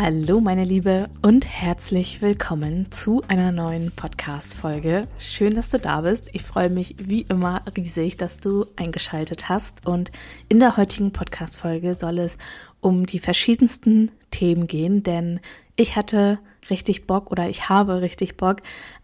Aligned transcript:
Hallo 0.00 0.40
meine 0.40 0.62
Liebe 0.62 1.10
und 1.22 1.44
herzlich 1.44 2.22
willkommen 2.22 2.86
zu 2.92 3.20
einer 3.26 3.50
neuen 3.50 3.90
Podcast-Folge. 3.90 5.08
Schön, 5.18 5.54
dass 5.54 5.70
du 5.70 5.80
da 5.80 6.02
bist. 6.02 6.28
Ich 6.34 6.44
freue 6.44 6.70
mich 6.70 6.94
wie 7.00 7.22
immer 7.22 7.64
riesig, 7.76 8.16
dass 8.16 8.36
du 8.36 8.64
eingeschaltet 8.76 9.48
hast. 9.48 9.88
Und 9.88 10.12
in 10.48 10.60
der 10.60 10.76
heutigen 10.76 11.10
Podcast-Folge 11.10 11.96
soll 11.96 12.20
es 12.20 12.38
um 12.80 13.06
die 13.06 13.18
verschiedensten 13.18 14.12
Themen 14.30 14.68
gehen, 14.68 15.02
denn 15.02 15.40
ich 15.74 15.96
hatte 15.96 16.38
richtig 16.70 17.08
Bock 17.08 17.32
oder 17.32 17.48
ich 17.48 17.68
habe 17.68 18.00
richtig 18.00 18.36
Bock, 18.36 18.58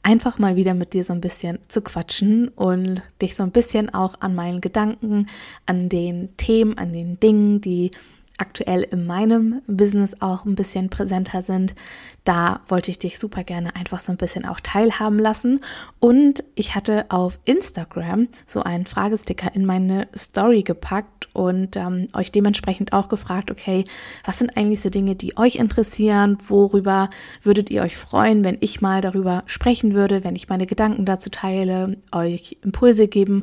einfach 0.05 0.39
mal 0.39 0.55
wieder 0.55 0.75
mit 0.75 0.93
dir 0.93 1.03
so 1.03 1.13
ein 1.13 1.21
bisschen 1.21 1.59
zu 1.67 1.83
quatschen 1.83 2.47
und 2.51 3.03
dich 3.21 3.35
so 3.35 3.43
ein 3.43 3.51
bisschen 3.51 3.93
auch 3.93 4.21
an 4.21 4.37
meinen 4.37 4.61
Gedanken, 4.61 5.27
an 5.67 5.89
den 5.89 6.37
Themen, 6.37 6.79
an 6.79 6.93
den 6.93 7.19
Dingen, 7.19 7.61
die 7.61 7.91
aktuell 8.39 8.83
in 8.83 9.07
meinem 9.07 9.63
Business 9.67 10.21
auch 10.21 10.45
ein 10.45 10.55
bisschen 10.55 10.91
präsenter 10.91 11.43
sind. 11.43 11.75
Da 12.25 12.61
wollte 12.69 12.91
ich 12.91 12.99
dich 12.99 13.19
super 13.19 13.45
gerne 13.45 13.77
einfach 13.77 14.01
so 14.01 14.11
ein 14.11 14.17
bisschen 14.17 14.45
auch 14.45 14.61
teilhaben 14.61 15.19
lassen. 15.19 15.61
Und 16.01 16.43
ich 16.55 16.75
hatte 16.75 17.07
auf 17.11 17.39
Instagram 17.45 18.29
so 18.47 18.63
einen 18.63 18.87
Fragesticker 18.87 19.55
in 19.55 19.67
meine 19.67 20.09
Story 20.17 20.63
gepackt 20.63 21.29
und 21.33 21.77
ähm, 21.77 22.07
euch 22.15 22.33
dementsprechend 22.33 22.93
auch 22.93 23.09
gefragt, 23.09 23.51
okay, 23.51 23.85
was 24.25 24.39
sind 24.39 24.57
eigentlich 24.57 24.81
so 24.83 24.91
Dinge, 24.91 25.15
die 25.15 25.37
euch 25.37 25.57
interessieren? 25.57 26.39
Worüber 26.49 27.11
würdet 27.43 27.71
ihr 27.71 27.83
euch 27.83 27.97
freuen, 27.97 28.45
wenn 28.45 28.57
ich 28.61 28.81
mal 28.81 29.01
darüber 29.01 29.43
sprechen 29.47 29.95
würde, 29.95 30.25
wenn 30.25 30.37
ich 30.37 30.49
meine 30.49 30.67
Gedanken 30.67 31.05
dazu 31.05 31.31
teile, 31.31 31.99
euch 32.13 32.59
Impulse 32.63 33.07
geben? 33.07 33.43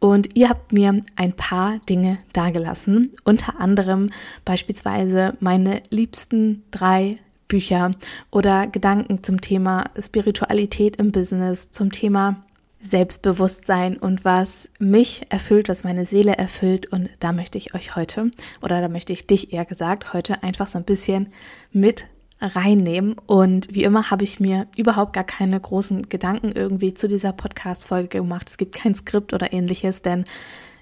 Und 0.00 0.34
ihr 0.34 0.48
habt 0.48 0.72
mir 0.72 1.02
ein 1.16 1.32
paar 1.34 1.78
Dinge 1.88 2.18
dargelassen, 2.32 3.12
unter 3.24 3.60
anderem 3.60 4.10
beispielsweise 4.44 5.36
meine 5.40 5.82
liebsten 5.90 6.64
drei 6.70 7.18
Bücher 7.48 7.90
oder 8.30 8.66
Gedanken 8.66 9.22
zum 9.22 9.40
Thema 9.40 9.84
Spiritualität 10.00 10.96
im 10.96 11.12
Business, 11.12 11.70
zum 11.70 11.92
Thema 11.92 12.42
Selbstbewusstsein 12.80 13.98
und 13.98 14.24
was 14.24 14.70
mich 14.78 15.26
erfüllt, 15.28 15.68
was 15.68 15.84
meine 15.84 16.06
Seele 16.06 16.32
erfüllt. 16.32 16.90
Und 16.90 17.10
da 17.18 17.32
möchte 17.32 17.58
ich 17.58 17.74
euch 17.74 17.94
heute, 17.94 18.30
oder 18.62 18.80
da 18.80 18.88
möchte 18.88 19.12
ich 19.12 19.26
dich 19.26 19.52
eher 19.52 19.66
gesagt, 19.66 20.14
heute 20.14 20.42
einfach 20.42 20.68
so 20.68 20.78
ein 20.78 20.84
bisschen 20.84 21.28
mit 21.72 22.06
reinnehmen. 22.40 23.14
Und 23.26 23.74
wie 23.74 23.84
immer 23.84 24.10
habe 24.10 24.24
ich 24.24 24.40
mir 24.40 24.66
überhaupt 24.76 25.12
gar 25.12 25.24
keine 25.24 25.60
großen 25.60 26.08
Gedanken 26.08 26.52
irgendwie 26.52 26.94
zu 26.94 27.08
dieser 27.08 27.32
Podcast-Folge 27.32 28.08
gemacht. 28.08 28.48
Es 28.48 28.56
gibt 28.56 28.74
kein 28.74 28.94
Skript 28.94 29.32
oder 29.32 29.52
ähnliches, 29.52 30.02
denn 30.02 30.24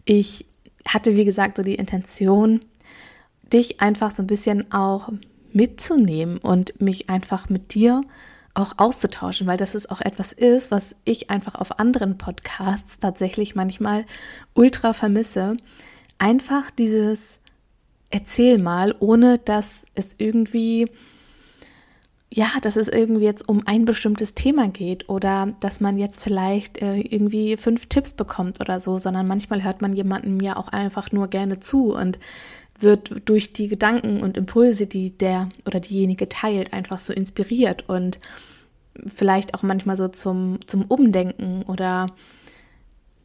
ich 0.05 0.47
hatte, 0.87 1.17
wie 1.17 1.25
gesagt, 1.25 1.57
so 1.57 1.63
die 1.63 1.75
Intention, 1.75 2.61
dich 3.53 3.81
einfach 3.81 4.11
so 4.11 4.23
ein 4.23 4.27
bisschen 4.27 4.73
auch 4.73 5.11
mitzunehmen 5.53 6.39
und 6.39 6.81
mich 6.81 7.11
einfach 7.11 7.49
mit 7.49 7.75
dir 7.75 8.03
auch 8.55 8.75
auszutauschen, 8.77 9.47
weil 9.47 9.57
das 9.57 9.75
ist 9.75 9.91
auch 9.91 10.01
etwas 10.01 10.33
ist, 10.33 10.71
was 10.71 10.97
ich 11.05 11.31
einfach 11.31 11.55
auf 11.55 11.79
anderen 11.79 12.19
Podcasts 12.19 12.99
tatsächlich 12.99 13.55
manchmal 13.55 14.05
ultra 14.55 14.93
vermisse. 14.93 15.57
Einfach 16.19 16.71
dieses 16.71 17.41
Erzähl 18.11 18.59
mal, 18.59 18.95
ohne 19.01 19.39
dass 19.39 19.85
es 19.95 20.15
irgendwie 20.19 20.91
ja, 22.31 22.49
dass 22.61 22.77
es 22.77 22.89
irgendwie 22.89 23.25
jetzt 23.25 23.49
um 23.49 23.63
ein 23.67 23.85
bestimmtes 23.87 24.35
Thema 24.35 24.69
geht 24.69 25.09
oder 25.09 25.55
dass 25.61 25.81
man 25.81 25.97
jetzt 25.97 26.23
vielleicht 26.23 26.83
äh, 26.83 27.01
irgendwie 27.01 27.57
fünf 27.57 27.87
Tipps 27.87 28.13
bekommt 28.13 28.61
oder 28.61 28.81
so, 28.81 28.99
sondern 28.99 29.27
manchmal 29.27 29.65
hört 29.65 29.81
man 29.81 29.95
jemandem 29.95 30.39
ja 30.41 30.57
auch 30.57 30.69
einfach 30.69 31.11
nur 31.11 31.29
gerne 31.29 31.59
zu 31.59 31.95
und 31.95 32.19
wird 32.81 33.29
durch 33.29 33.53
die 33.55 33.69
Gedanken 33.69 34.21
und 34.23 34.37
Impulse, 34.37 34.87
die 34.87 35.11
der 35.11 35.49
oder 35.67 35.81
diejenige 35.81 36.29
teilt, 36.29 36.73
einfach 36.73 36.99
so 36.99 37.13
inspiriert 37.13 37.89
und 37.89 38.21
vielleicht 39.07 39.55
auch 39.55 39.63
manchmal 39.63 39.97
so 39.97 40.09
zum, 40.09 40.59
zum 40.67 40.85
Umdenken 40.85 41.63
oder 41.63 42.07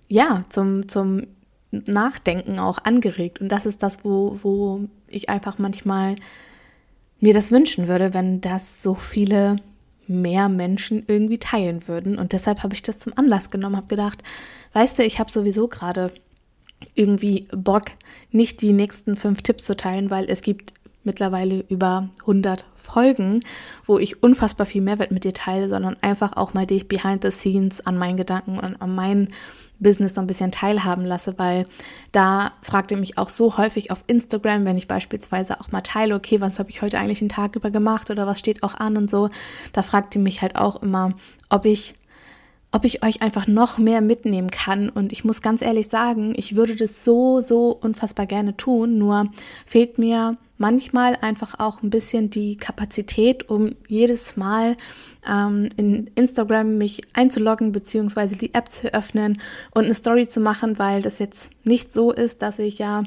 ja, 0.08 0.44
zum, 0.50 0.88
zum 0.88 1.28
Nachdenken 1.72 2.60
auch 2.60 2.78
angeregt. 2.84 3.42
Und 3.42 3.50
das 3.50 3.66
ist 3.66 3.84
das, 3.84 4.04
wo, 4.04 4.40
wo 4.44 4.82
ich 5.08 5.30
einfach 5.30 5.58
manchmal 5.58 6.16
mir 7.24 7.34
das 7.34 7.54
wünschen 7.54 7.88
würde, 7.88 8.14
wenn 8.14 8.42
das 8.42 8.84
so 8.84 8.96
viele 8.96 9.56
mehr 10.08 10.50
Menschen 10.50 11.06
irgendwie 11.08 11.38
teilen 11.38 11.88
würden. 11.88 12.18
Und 12.20 12.34
deshalb 12.34 12.64
habe 12.64 12.74
ich 12.76 12.82
das 12.82 13.00
zum 13.00 13.18
Anlass 13.18 13.50
genommen, 13.50 13.78
habe 13.78 13.88
gedacht, 13.88 14.22
weißt 14.74 15.00
du, 15.00 15.06
ich 15.06 15.20
habe 15.20 15.32
sowieso 15.32 15.70
gerade 15.70 16.12
irgendwie 16.96 17.48
Bock, 17.56 17.86
nicht 18.32 18.62
die 18.62 18.74
nächsten 18.74 19.16
fünf 19.16 19.42
Tipps 19.42 19.64
zu 19.64 19.78
teilen, 19.78 20.10
weil 20.10 20.30
es 20.30 20.42
gibt 20.42 20.74
mittlerweile 21.04 21.66
über 21.70 22.10
100 22.22 22.66
Folgen, 22.76 23.42
wo 23.86 24.00
ich 24.00 24.24
unfassbar 24.24 24.66
viel 24.66 24.82
Mehrwert 24.82 25.12
mit 25.12 25.24
dir 25.24 25.34
teile, 25.34 25.70
sondern 25.70 25.98
einfach 26.02 26.38
auch 26.38 26.54
mal 26.54 26.66
dich 26.66 26.88
behind 26.88 27.24
the 27.24 27.32
scenes 27.32 27.86
an 27.86 27.98
meinen 27.98 28.18
Gedanken 28.18 28.60
und 28.60 28.82
an 28.82 28.96
meinen 28.96 29.30
Business 29.80 30.16
so 30.16 30.22
ein 30.22 30.28
bisschen 30.28 30.52
teilhaben 30.52 31.06
lasse, 31.06 31.38
weil 31.38 31.68
da 32.12 32.54
fragt 32.62 32.92
ihr 32.92 32.98
mich 32.98 33.18
auch 33.18 33.30
so 33.30 33.58
häufig 33.58 33.92
auf 33.92 34.04
Instagram, 34.08 34.66
wenn 34.66 34.78
ich 34.78 34.88
beispielsweise 34.88 35.60
auch 35.60 35.72
mal 35.72 35.82
teile, 35.82 36.16
okay, 36.16 36.42
was 36.42 36.58
habe 36.58 36.70
ich 36.70 36.82
heute 36.82 36.98
eigentlich 36.98 37.20
den 37.20 37.30
Tag 37.30 37.56
über 37.56 37.70
gemacht 37.70 38.10
oder 38.10 38.26
was 38.26 38.40
steht 38.40 38.64
auch 38.64 38.76
an 38.76 38.98
und 38.98 39.10
so, 39.10 39.30
da 39.74 39.84
fragt 39.84 40.16
ihr 40.16 40.22
mich 40.22 40.42
halt 40.42 40.56
auch 40.56 40.82
immer, 40.82 41.12
ob 41.50 41.66
ich 41.66 41.96
ob 42.74 42.86
ich 42.86 43.06
euch 43.06 43.22
einfach 43.22 43.48
noch 43.48 43.78
mehr 43.78 44.02
mitnehmen 44.02 44.50
kann. 44.50 44.90
Und 44.90 45.12
ich 45.12 45.24
muss 45.24 45.42
ganz 45.42 45.62
ehrlich 45.62 45.88
sagen, 45.88 46.34
ich 46.36 46.56
würde 46.56 46.76
das 46.76 47.06
so, 47.06 47.40
so 47.40 47.70
unfassbar 47.70 48.26
gerne 48.26 48.58
tun. 48.58 48.98
Nur 48.98 49.28
fehlt 49.66 50.00
mir 50.00 50.38
manchmal 50.58 51.18
einfach 51.22 51.60
auch 51.60 51.84
ein 51.84 51.92
bisschen 51.92 52.32
die 52.32 52.58
Kapazität, 52.58 53.48
um 53.48 53.76
jedes 53.88 54.38
Mal 54.38 54.76
ähm, 55.30 55.70
in 55.78 56.10
Instagram 56.16 56.80
mich 56.80 57.02
einzuloggen, 57.14 57.72
beziehungsweise 57.72 58.38
die 58.38 58.56
App 58.56 58.70
zu 58.72 58.92
öffnen 58.92 59.40
und 59.76 59.86
eine 59.86 59.94
Story 59.94 60.28
zu 60.28 60.40
machen, 60.40 60.80
weil 60.80 61.04
das 61.04 61.20
jetzt 61.20 61.52
nicht 61.64 61.94
so 61.94 62.12
ist, 62.12 62.42
dass 62.42 62.58
ich 62.58 62.80
ja 62.80 63.04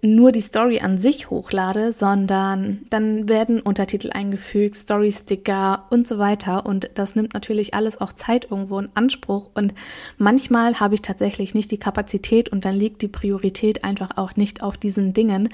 nur 0.00 0.30
die 0.30 0.40
Story 0.40 0.78
an 0.78 0.96
sich 0.96 1.28
hochlade, 1.28 1.92
sondern 1.92 2.84
dann 2.88 3.28
werden 3.28 3.60
Untertitel 3.60 4.10
eingefügt, 4.10 4.76
Story-Sticker 4.76 5.86
und 5.90 6.06
so 6.06 6.18
weiter. 6.18 6.66
Und 6.66 6.90
das 6.94 7.16
nimmt 7.16 7.34
natürlich 7.34 7.74
alles 7.74 8.00
auch 8.00 8.12
Zeit 8.12 8.48
irgendwo 8.50 8.78
in 8.78 8.90
Anspruch. 8.94 9.50
Und 9.54 9.74
manchmal 10.16 10.78
habe 10.78 10.94
ich 10.94 11.02
tatsächlich 11.02 11.54
nicht 11.54 11.72
die 11.72 11.78
Kapazität 11.78 12.48
und 12.50 12.64
dann 12.64 12.76
liegt 12.76 13.02
die 13.02 13.08
Priorität 13.08 13.82
einfach 13.82 14.10
auch 14.16 14.36
nicht 14.36 14.62
auf 14.62 14.76
diesen 14.76 15.14
Dingen. 15.14 15.48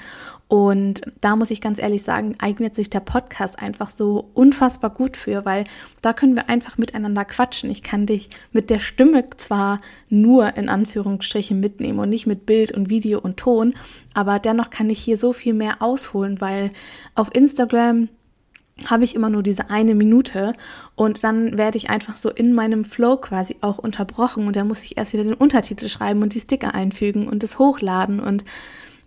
Und 0.47 1.01
da 1.21 1.35
muss 1.35 1.49
ich 1.49 1.59
ganz 1.59 1.81
ehrlich 1.81 2.03
sagen, 2.03 2.33
eignet 2.37 2.75
sich 2.75 2.91
der 2.91 2.99
Podcast 2.99 3.59
einfach 3.59 3.89
so 3.89 4.29
unfassbar 4.35 4.91
gut 4.91 5.17
für, 5.17 5.43
weil 5.43 5.63
da 6.01 6.13
können 6.13 6.35
wir 6.35 6.49
einfach 6.49 6.77
miteinander 6.77 7.25
quatschen. 7.25 7.71
Ich 7.71 7.81
kann 7.81 8.05
dich 8.05 8.29
mit 8.51 8.69
der 8.69 8.79
Stimme 8.79 9.27
zwar 9.37 9.81
nur 10.09 10.55
in 10.55 10.69
Anführungsstrichen 10.69 11.59
mitnehmen 11.59 11.97
und 11.97 12.09
nicht 12.09 12.27
mit 12.27 12.45
Bild 12.45 12.73
und 12.73 12.91
Video 12.91 13.19
und 13.19 13.37
Ton, 13.37 13.73
aber 14.13 14.34
dennoch 14.39 14.69
kann 14.69 14.89
ich 14.89 14.99
hier 14.99 15.17
so 15.17 15.33
viel 15.33 15.53
mehr 15.53 15.81
ausholen, 15.81 16.41
weil 16.41 16.71
auf 17.15 17.29
Instagram 17.33 18.09
habe 18.89 19.05
ich 19.05 19.15
immer 19.15 19.29
nur 19.29 19.41
diese 19.41 19.69
eine 19.69 19.95
Minute 19.95 20.53
und 20.95 21.23
dann 21.23 21.57
werde 21.57 21.77
ich 21.77 21.89
einfach 21.89 22.17
so 22.17 22.29
in 22.29 22.53
meinem 22.53 22.83
Flow 22.83 23.15
quasi 23.17 23.55
auch 23.61 23.77
unterbrochen 23.77 24.47
und 24.47 24.55
dann 24.55 24.67
muss 24.67 24.83
ich 24.83 24.97
erst 24.97 25.13
wieder 25.13 25.23
den 25.23 25.33
Untertitel 25.33 25.87
schreiben 25.87 26.21
und 26.21 26.33
die 26.33 26.41
Sticker 26.41 26.75
einfügen 26.75 27.27
und 27.29 27.43
es 27.43 27.57
hochladen 27.57 28.19
und 28.19 28.43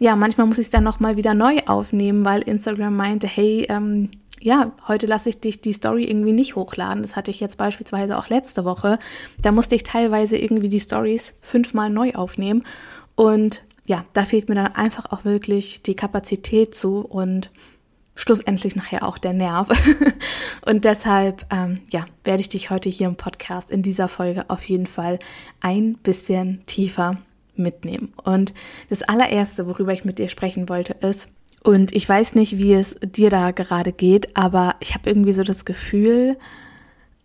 ja, 0.00 0.14
manchmal 0.16 0.46
muss 0.46 0.58
ich 0.58 0.66
es 0.66 0.70
dann 0.70 0.84
nochmal 0.84 1.16
wieder 1.16 1.34
neu 1.34 1.58
aufnehmen, 1.66 2.24
weil 2.24 2.42
Instagram 2.42 2.96
meinte, 2.96 3.26
hey, 3.26 3.66
ähm, 3.68 4.10
ja, 4.40 4.72
heute 4.86 5.06
lasse 5.06 5.28
ich 5.28 5.40
dich 5.40 5.60
die 5.60 5.72
Story 5.72 6.04
irgendwie 6.04 6.32
nicht 6.32 6.54
hochladen. 6.54 7.02
Das 7.02 7.16
hatte 7.16 7.32
ich 7.32 7.40
jetzt 7.40 7.58
beispielsweise 7.58 8.16
auch 8.16 8.28
letzte 8.28 8.64
Woche. 8.64 9.00
Da 9.42 9.50
musste 9.50 9.74
ich 9.74 9.82
teilweise 9.82 10.38
irgendwie 10.38 10.68
die 10.68 10.78
Stories 10.78 11.34
fünfmal 11.40 11.90
neu 11.90 12.12
aufnehmen. 12.12 12.62
Und 13.16 13.64
ja, 13.88 14.04
da 14.12 14.24
fehlt 14.24 14.48
mir 14.48 14.54
dann 14.54 14.74
einfach 14.74 15.06
auch 15.10 15.24
wirklich 15.24 15.82
die 15.82 15.96
Kapazität 15.96 16.74
zu 16.74 17.00
und 17.00 17.50
schlussendlich 18.14 18.76
nachher 18.76 19.02
auch 19.02 19.16
der 19.16 19.32
Nerv. 19.32 19.68
und 20.66 20.84
deshalb, 20.84 21.46
ähm, 21.50 21.80
ja, 21.90 22.04
werde 22.22 22.40
ich 22.40 22.50
dich 22.50 22.68
heute 22.68 22.90
hier 22.90 23.08
im 23.08 23.16
Podcast 23.16 23.70
in 23.70 23.82
dieser 23.82 24.08
Folge 24.08 24.44
auf 24.50 24.68
jeden 24.68 24.86
Fall 24.86 25.18
ein 25.60 25.94
bisschen 25.94 26.64
tiefer 26.66 27.16
mitnehmen. 27.56 28.12
Und 28.22 28.52
das 28.90 29.02
allererste, 29.02 29.66
worüber 29.66 29.92
ich 29.92 30.04
mit 30.04 30.18
dir 30.18 30.28
sprechen 30.28 30.68
wollte, 30.68 30.92
ist, 30.92 31.30
und 31.64 31.92
ich 31.92 32.08
weiß 32.08 32.34
nicht, 32.34 32.58
wie 32.58 32.74
es 32.74 32.96
dir 33.00 33.30
da 33.30 33.50
gerade 33.50 33.92
geht, 33.92 34.36
aber 34.36 34.76
ich 34.80 34.94
habe 34.94 35.08
irgendwie 35.08 35.32
so 35.32 35.42
das 35.42 35.64
Gefühl, 35.64 36.36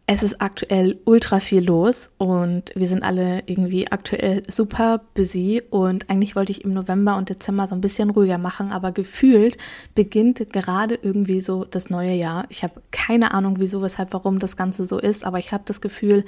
es 0.05 0.21
ist 0.21 0.41
aktuell 0.41 0.99
ultra 1.05 1.39
viel 1.39 1.63
los 1.63 2.09
und 2.17 2.71
wir 2.75 2.87
sind 2.87 3.03
alle 3.03 3.41
irgendwie 3.45 3.89
aktuell 3.89 4.43
super 4.49 5.01
busy 5.13 5.61
und 5.69 6.09
eigentlich 6.09 6.35
wollte 6.35 6.51
ich 6.51 6.65
im 6.65 6.71
November 6.71 7.15
und 7.15 7.29
Dezember 7.29 7.67
so 7.67 7.75
ein 7.75 7.79
bisschen 7.79 8.09
ruhiger 8.09 8.37
machen, 8.37 8.73
aber 8.73 8.91
gefühlt 8.91 9.57
beginnt 9.95 10.51
gerade 10.51 10.99
irgendwie 11.01 11.39
so 11.39 11.63
das 11.63 11.89
neue 11.89 12.15
Jahr. 12.15 12.45
Ich 12.49 12.63
habe 12.63 12.81
keine 12.91 13.33
Ahnung, 13.33 13.55
wieso, 13.59 13.81
weshalb, 13.81 14.11
warum 14.11 14.39
das 14.39 14.57
Ganze 14.57 14.85
so 14.85 14.99
ist, 14.99 15.23
aber 15.23 15.39
ich 15.39 15.53
habe 15.53 15.63
das 15.65 15.79
Gefühl, 15.79 16.25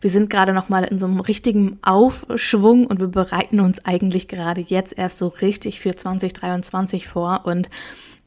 wir 0.00 0.08
sind 0.08 0.30
gerade 0.30 0.54
noch 0.54 0.70
mal 0.70 0.84
in 0.84 0.98
so 0.98 1.06
einem 1.06 1.20
richtigen 1.20 1.78
Aufschwung 1.82 2.86
und 2.86 3.00
wir 3.00 3.08
bereiten 3.08 3.60
uns 3.60 3.84
eigentlich 3.84 4.28
gerade 4.28 4.62
jetzt 4.62 4.96
erst 4.96 5.18
so 5.18 5.28
richtig 5.28 5.80
für 5.80 5.94
2023 5.94 7.06
vor 7.06 7.42
und 7.44 7.68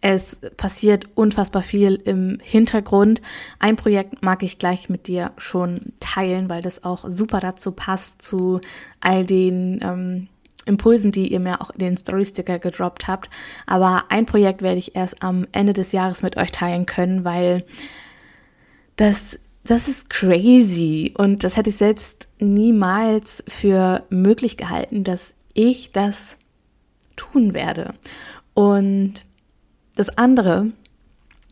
es 0.06 0.38
passiert 0.58 1.06
unfassbar 1.16 1.64
viel 1.64 1.96
im 1.96 2.38
Hintergrund. 2.44 3.22
Ein 3.60 3.78
Projekt 3.78 4.22
mag 4.22 4.44
ich 4.44 4.58
gleich 4.58 4.90
mit 4.90 5.08
dir 5.08 5.32
schon 5.38 5.94
teilen, 6.02 6.50
weil 6.50 6.62
das 6.62 6.84
auch 6.84 7.06
super 7.08 7.40
dazu 7.40 7.72
passt 7.72 8.22
zu 8.22 8.60
all 9.00 9.26
den 9.26 9.80
ähm, 9.82 10.28
Impulsen, 10.66 11.14
die 11.14 11.32
ihr 11.32 11.40
mir 11.40 11.62
auch 11.62 11.70
in 11.70 11.80
den 11.80 11.96
Story-Sticker 11.96 12.60
gedroppt 12.60 13.08
habt. 13.08 13.30
Aber 13.66 14.04
ein 14.10 14.26
Projekt 14.26 14.62
werde 14.62 14.80
ich 14.80 14.94
erst 14.94 15.24
am 15.24 15.48
Ende 15.54 15.72
des 15.72 15.94
Jahres 15.94 16.22
mit 16.22 16.36
euch 16.36 16.52
teilen 16.52 16.86
können, 16.86 17.24
weil 17.24 17.64
das, 18.98 19.40
das 19.64 19.88
ist 19.88 20.10
crazy. 20.10 21.14
Und 21.18 21.46
das 21.46 21.56
hätte 21.56 21.70
ich 21.70 21.78
selbst 21.78 22.28
niemals 22.40 23.42
für 23.48 24.04
möglich 24.10 24.58
gehalten, 24.58 25.06
dass 25.06 25.34
ich 25.54 25.94
das 25.94 26.38
tun 27.16 27.54
werde. 27.54 27.94
Und 28.54 29.24
das 29.95 30.18
andere, 30.18 30.72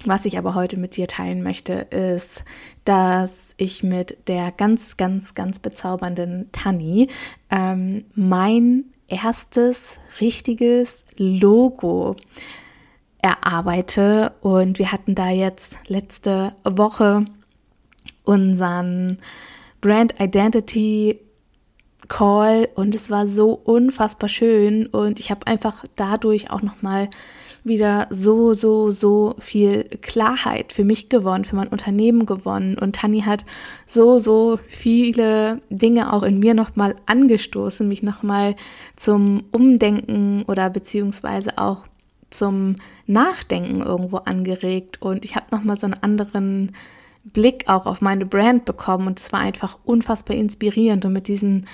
was 0.06 0.26
ich 0.26 0.38
aber 0.38 0.56
heute 0.56 0.78
mit 0.78 0.98
dir 0.98 1.08
teilen 1.08 1.44
möchte, 1.44 1.74
ist, 1.74 2.44
dass 2.86 3.54
ich 3.58 3.84
mit 3.84 4.28
der 4.28 4.52
ganz, 4.52 4.98
ganz, 4.98 5.36
ganz 5.36 5.60
bezaubernden 5.60 6.50
Tanni 6.52 7.10
ähm, 7.52 8.06
mein 8.16 8.86
erstes 9.08 9.98
richtiges 10.20 11.06
Logo 11.18 12.16
erarbeite. 13.22 14.34
Und 14.42 14.80
wir 14.80 14.92
hatten 14.92 15.14
da 15.14 15.30
jetzt 15.30 15.78
letzte 15.88 16.56
Woche 16.64 17.26
unseren 18.24 19.20
Brand 19.82 20.16
Identity 20.20 21.20
Call 22.08 22.68
und 22.76 22.94
es 22.94 23.10
war 23.10 23.26
so 23.26 23.54
unfassbar 23.54 24.28
schön 24.28 24.86
und 24.88 25.20
ich 25.20 25.32
habe 25.32 25.48
einfach 25.48 25.86
dadurch 25.96 26.52
auch 26.52 26.62
noch 26.62 26.82
mal 26.82 27.10
wieder 27.64 28.08
so, 28.10 28.54
so, 28.54 28.90
so 28.90 29.36
viel 29.40 29.84
Klarheit 30.02 30.74
für 30.74 30.84
mich 30.84 31.10
gewonnen, 31.10 31.46
für 31.46 31.56
mein 31.56 31.68
Unternehmen 31.68 32.26
gewonnen. 32.26 32.78
Und 32.78 32.96
Tani 32.96 33.22
hat 33.22 33.46
so, 33.86 34.20
so 34.20 34.60
viele 34.68 35.62
Dinge 35.70 36.12
auch 36.14 36.24
in 36.24 36.40
mir 36.40 36.54
nochmal 36.54 36.96
angestoßen, 37.06 37.88
mich 37.88 38.02
nochmal 38.02 38.56
zum 38.96 39.44
Umdenken 39.52 40.44
oder 40.48 40.70
beziehungsweise 40.70 41.58
auch 41.58 41.86
zum 42.30 42.78
Nachdenken 43.06 43.82
irgendwo 43.82 44.18
angeregt. 44.18 45.02
Und 45.02 45.26
ich 45.26 45.36
habe 45.36 45.48
nochmal 45.52 45.78
so 45.78 45.86
einen 45.86 46.02
anderen 46.02 46.72
Blick 47.24 47.66
auch 47.68 47.86
auf 47.86 48.02
meine 48.02 48.26
Brand 48.26 48.66
bekommen 48.66 49.06
und 49.08 49.20
es 49.20 49.32
war 49.32 49.42
einfach 49.42 49.78
unfassbar 49.84 50.36
inspirierend 50.36 51.06
und 51.06 51.14
mit 51.14 51.28
diesem 51.28 51.66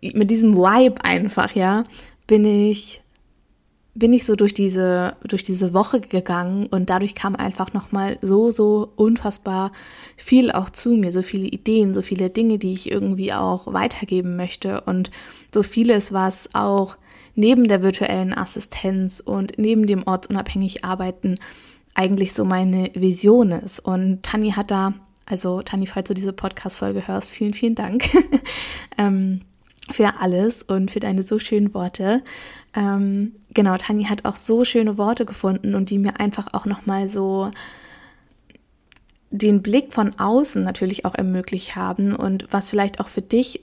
mit 0.00 0.30
diesem 0.30 0.56
Vibe 0.56 1.04
einfach, 1.04 1.56
ja, 1.56 1.82
bin 2.28 2.44
ich 2.44 3.02
bin 3.98 4.12
ich 4.12 4.24
so 4.24 4.36
durch 4.36 4.54
diese, 4.54 5.16
durch 5.26 5.42
diese 5.42 5.74
Woche 5.74 6.00
gegangen 6.00 6.66
und 6.66 6.88
dadurch 6.88 7.14
kam 7.14 7.34
einfach 7.34 7.72
nochmal 7.72 8.18
so, 8.20 8.50
so 8.50 8.92
unfassbar 8.96 9.72
viel 10.16 10.50
auch 10.52 10.70
zu 10.70 10.92
mir, 10.92 11.12
so 11.12 11.22
viele 11.22 11.46
Ideen, 11.46 11.94
so 11.94 12.02
viele 12.02 12.30
Dinge, 12.30 12.58
die 12.58 12.72
ich 12.72 12.90
irgendwie 12.90 13.32
auch 13.32 13.72
weitergeben 13.72 14.36
möchte 14.36 14.82
und 14.82 15.10
so 15.52 15.62
vieles, 15.62 16.12
was 16.12 16.50
auch 16.54 16.96
neben 17.34 17.68
der 17.68 17.82
virtuellen 17.82 18.32
Assistenz 18.32 19.20
und 19.20 19.58
neben 19.58 19.86
dem 19.86 20.06
ortsunabhängig 20.06 20.84
Arbeiten 20.84 21.38
eigentlich 21.94 22.32
so 22.32 22.44
meine 22.44 22.90
Vision 22.94 23.50
ist. 23.50 23.80
Und 23.80 24.22
Tani 24.22 24.52
hat 24.52 24.70
da, 24.70 24.94
also 25.26 25.62
Tani, 25.62 25.86
falls 25.86 26.08
du 26.08 26.14
diese 26.14 26.32
Podcast-Folge 26.32 27.08
hörst, 27.08 27.30
vielen, 27.30 27.54
vielen 27.54 27.74
Dank. 27.74 28.08
ähm, 28.98 29.40
für 29.90 30.20
alles 30.20 30.62
und 30.62 30.90
für 30.90 31.00
deine 31.00 31.22
so 31.22 31.38
schönen 31.38 31.74
Worte. 31.74 32.22
Ähm, 32.74 33.34
genau, 33.54 33.76
Tani 33.76 34.04
hat 34.04 34.24
auch 34.24 34.36
so 34.36 34.64
schöne 34.64 34.98
Worte 34.98 35.24
gefunden 35.24 35.74
und 35.74 35.90
die 35.90 35.98
mir 35.98 36.20
einfach 36.20 36.48
auch 36.52 36.66
nochmal 36.66 37.08
so 37.08 37.50
den 39.30 39.62
Blick 39.62 39.92
von 39.92 40.18
außen 40.18 40.62
natürlich 40.62 41.04
auch 41.04 41.14
ermöglicht 41.14 41.76
haben 41.76 42.14
und 42.14 42.46
was 42.50 42.70
vielleicht 42.70 43.00
auch 43.00 43.08
für 43.08 43.22
dich 43.22 43.60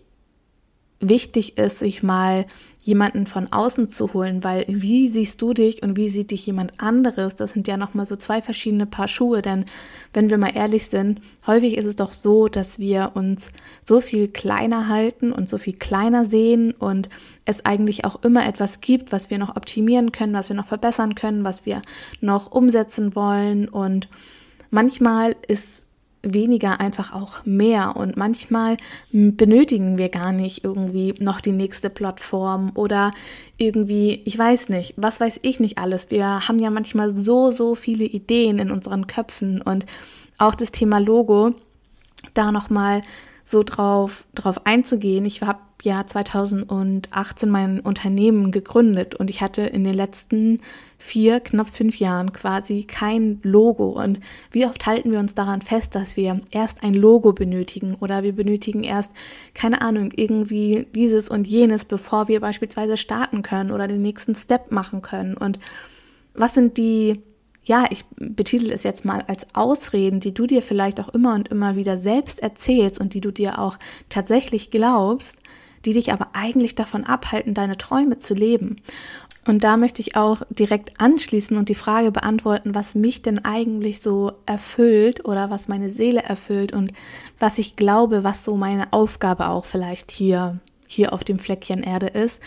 wichtig 1.00 1.58
ist, 1.58 1.80
sich 1.80 2.04
mal 2.04 2.46
jemanden 2.82 3.26
von 3.26 3.52
außen 3.52 3.88
zu 3.88 4.14
holen, 4.14 4.44
weil 4.44 4.66
wie 4.68 5.10
siehst 5.10 5.42
du 5.42 5.54
dich 5.54 5.82
und 5.82 5.98
wie 5.98 6.08
sieht 6.08 6.32
dich 6.32 6.46
jemand 6.46 6.80
anderes? 6.80 7.36
Das 7.36 7.52
sind 7.52 7.68
ja 7.68 7.78
noch 7.78 7.94
mal 7.96 8.06
so 8.06 8.16
zwei 8.16 8.42
verschiedene 8.42 8.86
Paar 8.86 9.08
Schuhe, 9.08 9.42
denn 9.42 9.66
wenn 10.14 10.30
wir 10.30 10.38
mal 10.38 10.56
ehrlich 10.56 10.88
sind, 10.88 11.20
häufig 11.48 11.78
ist 11.78 11.86
es 11.86 11.96
doch 11.96 12.12
so, 12.12 12.48
dass 12.48 12.78
wir 12.80 13.12
uns 13.16 13.52
so 13.84 14.02
viel 14.02 14.28
kleiner 14.28 14.88
halten 14.88 15.32
und 15.32 15.50
so 15.50 15.58
viel 15.58 15.74
kleiner 15.74 16.26
sehen 16.26 16.74
und 16.74 17.10
es 17.46 17.66
eigentlich 17.66 18.06
auch 18.06 18.24
immer 18.24 18.48
etwas 18.48 18.82
gibt, 18.82 19.12
was 19.12 19.30
wir 19.30 19.40
noch 19.40 19.56
optimieren 19.56 20.12
können, 20.12 20.34
was 20.34 20.50
wir 20.50 20.56
noch 20.56 20.68
verbessern 20.68 21.16
können, 21.16 21.44
was 21.44 21.66
wir 21.66 21.82
noch 22.22 22.52
umsetzen 22.52 23.16
wollen 23.16 23.68
und 23.68 24.08
manchmal 24.70 25.36
ist 25.48 25.88
weniger 26.26 26.80
einfach 26.80 27.14
auch 27.14 27.46
mehr. 27.46 27.96
Und 27.96 28.18
manchmal 28.18 28.78
benötigen 29.12 29.98
wir 29.98 30.10
gar 30.10 30.32
nicht 30.32 30.64
irgendwie 30.64 31.14
noch 31.20 31.40
die 31.40 31.52
nächste 31.52 31.90
Plattform 31.90 32.72
oder 32.76 33.12
irgendwie, 33.58 34.22
ich 34.26 34.38
weiß 34.38 34.70
nicht, 34.70 34.94
was 34.98 35.20
weiß 35.20 35.40
ich 35.44 35.60
nicht 35.60 35.78
alles. 35.78 36.12
Wir 36.12 36.48
haben 36.48 36.60
ja 36.60 36.70
manchmal 36.70 37.10
so, 37.10 37.52
so 37.52 37.76
viele 37.76 38.06
Ideen 38.06 38.60
in 38.60 38.72
unseren 38.72 39.08
Köpfen 39.08 39.62
und 39.62 39.86
auch 40.38 40.56
das 40.56 40.72
Thema 40.72 41.00
Logo, 41.00 41.54
da 42.34 42.52
nochmal 42.52 43.02
so 43.48 43.62
drauf, 43.62 44.28
drauf 44.34 44.66
einzugehen. 44.66 45.24
Ich 45.24 45.42
habe 45.44 45.60
ja 45.84 46.04
2018 46.04 47.48
mein 47.48 47.80
Unternehmen 47.80 48.52
gegründet 48.52 49.14
und 49.14 49.30
ich 49.30 49.42
hatte 49.42 49.62
in 49.62 49.84
den 49.84 49.94
letzten 49.94 50.62
vier, 50.98 51.40
knapp 51.40 51.70
fünf 51.70 51.98
Jahren 51.98 52.34
quasi 52.34 52.86
kein 52.86 53.40
Logo. 53.44 53.90
Und 53.90 54.20
wie 54.50 54.66
oft 54.66 54.88
halten 54.88 55.12
wir 55.12 55.20
uns 55.20 55.36
daran 55.36 55.62
fest, 55.62 55.94
dass 55.94 56.18
wir 56.18 56.42
erst 56.52 56.84
ein 56.84 56.96
Logo 56.96 57.34
benötigen 57.34 57.96
oder 58.00 58.24
wir 58.24 58.34
benötigen 58.34 58.84
erst, 58.84 59.14
keine 59.54 59.84
Ahnung, 59.84 60.10
irgendwie 60.16 60.88
dieses 60.96 61.30
und 61.30 61.46
jenes, 61.46 61.86
bevor 61.86 62.28
wir 62.28 62.40
beispielsweise 62.40 62.98
starten 62.98 63.44
können 63.44 63.70
oder 63.70 63.88
den 63.88 64.02
nächsten 64.02 64.34
Step 64.34 64.72
machen 64.72 65.04
können. 65.04 65.38
Und 65.38 65.60
was 66.34 66.56
sind 66.56 66.80
die 66.80 67.22
ja, 67.66 67.86
ich 67.90 68.06
betitel 68.18 68.72
es 68.72 68.84
jetzt 68.84 69.06
mal 69.06 69.24
als 69.28 69.48
Ausreden, 69.56 70.20
die 70.20 70.34
du 70.34 70.46
dir 70.46 70.62
vielleicht 70.62 71.00
auch 71.00 71.10
immer 71.10 71.34
und 71.34 71.48
immer 71.50 71.76
wieder 71.76 71.98
selbst 71.98 72.42
erzählst 72.42 73.02
und 73.02 73.14
die 73.14 73.22
du 73.22 73.32
dir 73.32 73.60
auch 73.60 73.78
tatsächlich 74.10 74.70
glaubst, 74.70 75.40
die 75.84 75.94
dich 75.94 76.14
aber 76.14 76.30
eigentlich 76.34 76.76
davon 76.76 77.04
abhalten, 77.04 77.54
deine 77.54 77.78
Träume 77.78 78.18
zu 78.18 78.34
leben. 78.34 78.78
Und 79.48 79.64
da 79.64 79.78
möchte 79.78 80.02
ich 80.02 80.16
auch 80.16 80.42
direkt 80.50 81.00
anschließen 81.00 81.58
und 81.58 81.70
die 81.70 81.76
Frage 81.76 82.12
beantworten, 82.12 82.74
was 82.74 82.96
mich 82.96 83.22
denn 83.22 83.46
eigentlich 83.46 84.02
so 84.02 84.34
erfüllt 84.46 85.26
oder 85.26 85.52
was 85.52 85.68
meine 85.68 85.90
Seele 85.90 86.24
erfüllt 86.24 86.74
und 86.74 86.92
was 87.40 87.60
ich 87.60 87.76
glaube, 87.76 88.24
was 88.24 88.44
so 88.44 88.58
meine 88.58 88.92
Aufgabe 88.94 89.50
auch 89.50 89.66
vielleicht 89.66 90.12
hier 90.12 90.60
hier 90.88 91.14
auf 91.14 91.24
dem 91.24 91.40
Fleckchen 91.40 91.84
Erde 91.84 92.08
ist. 92.08 92.42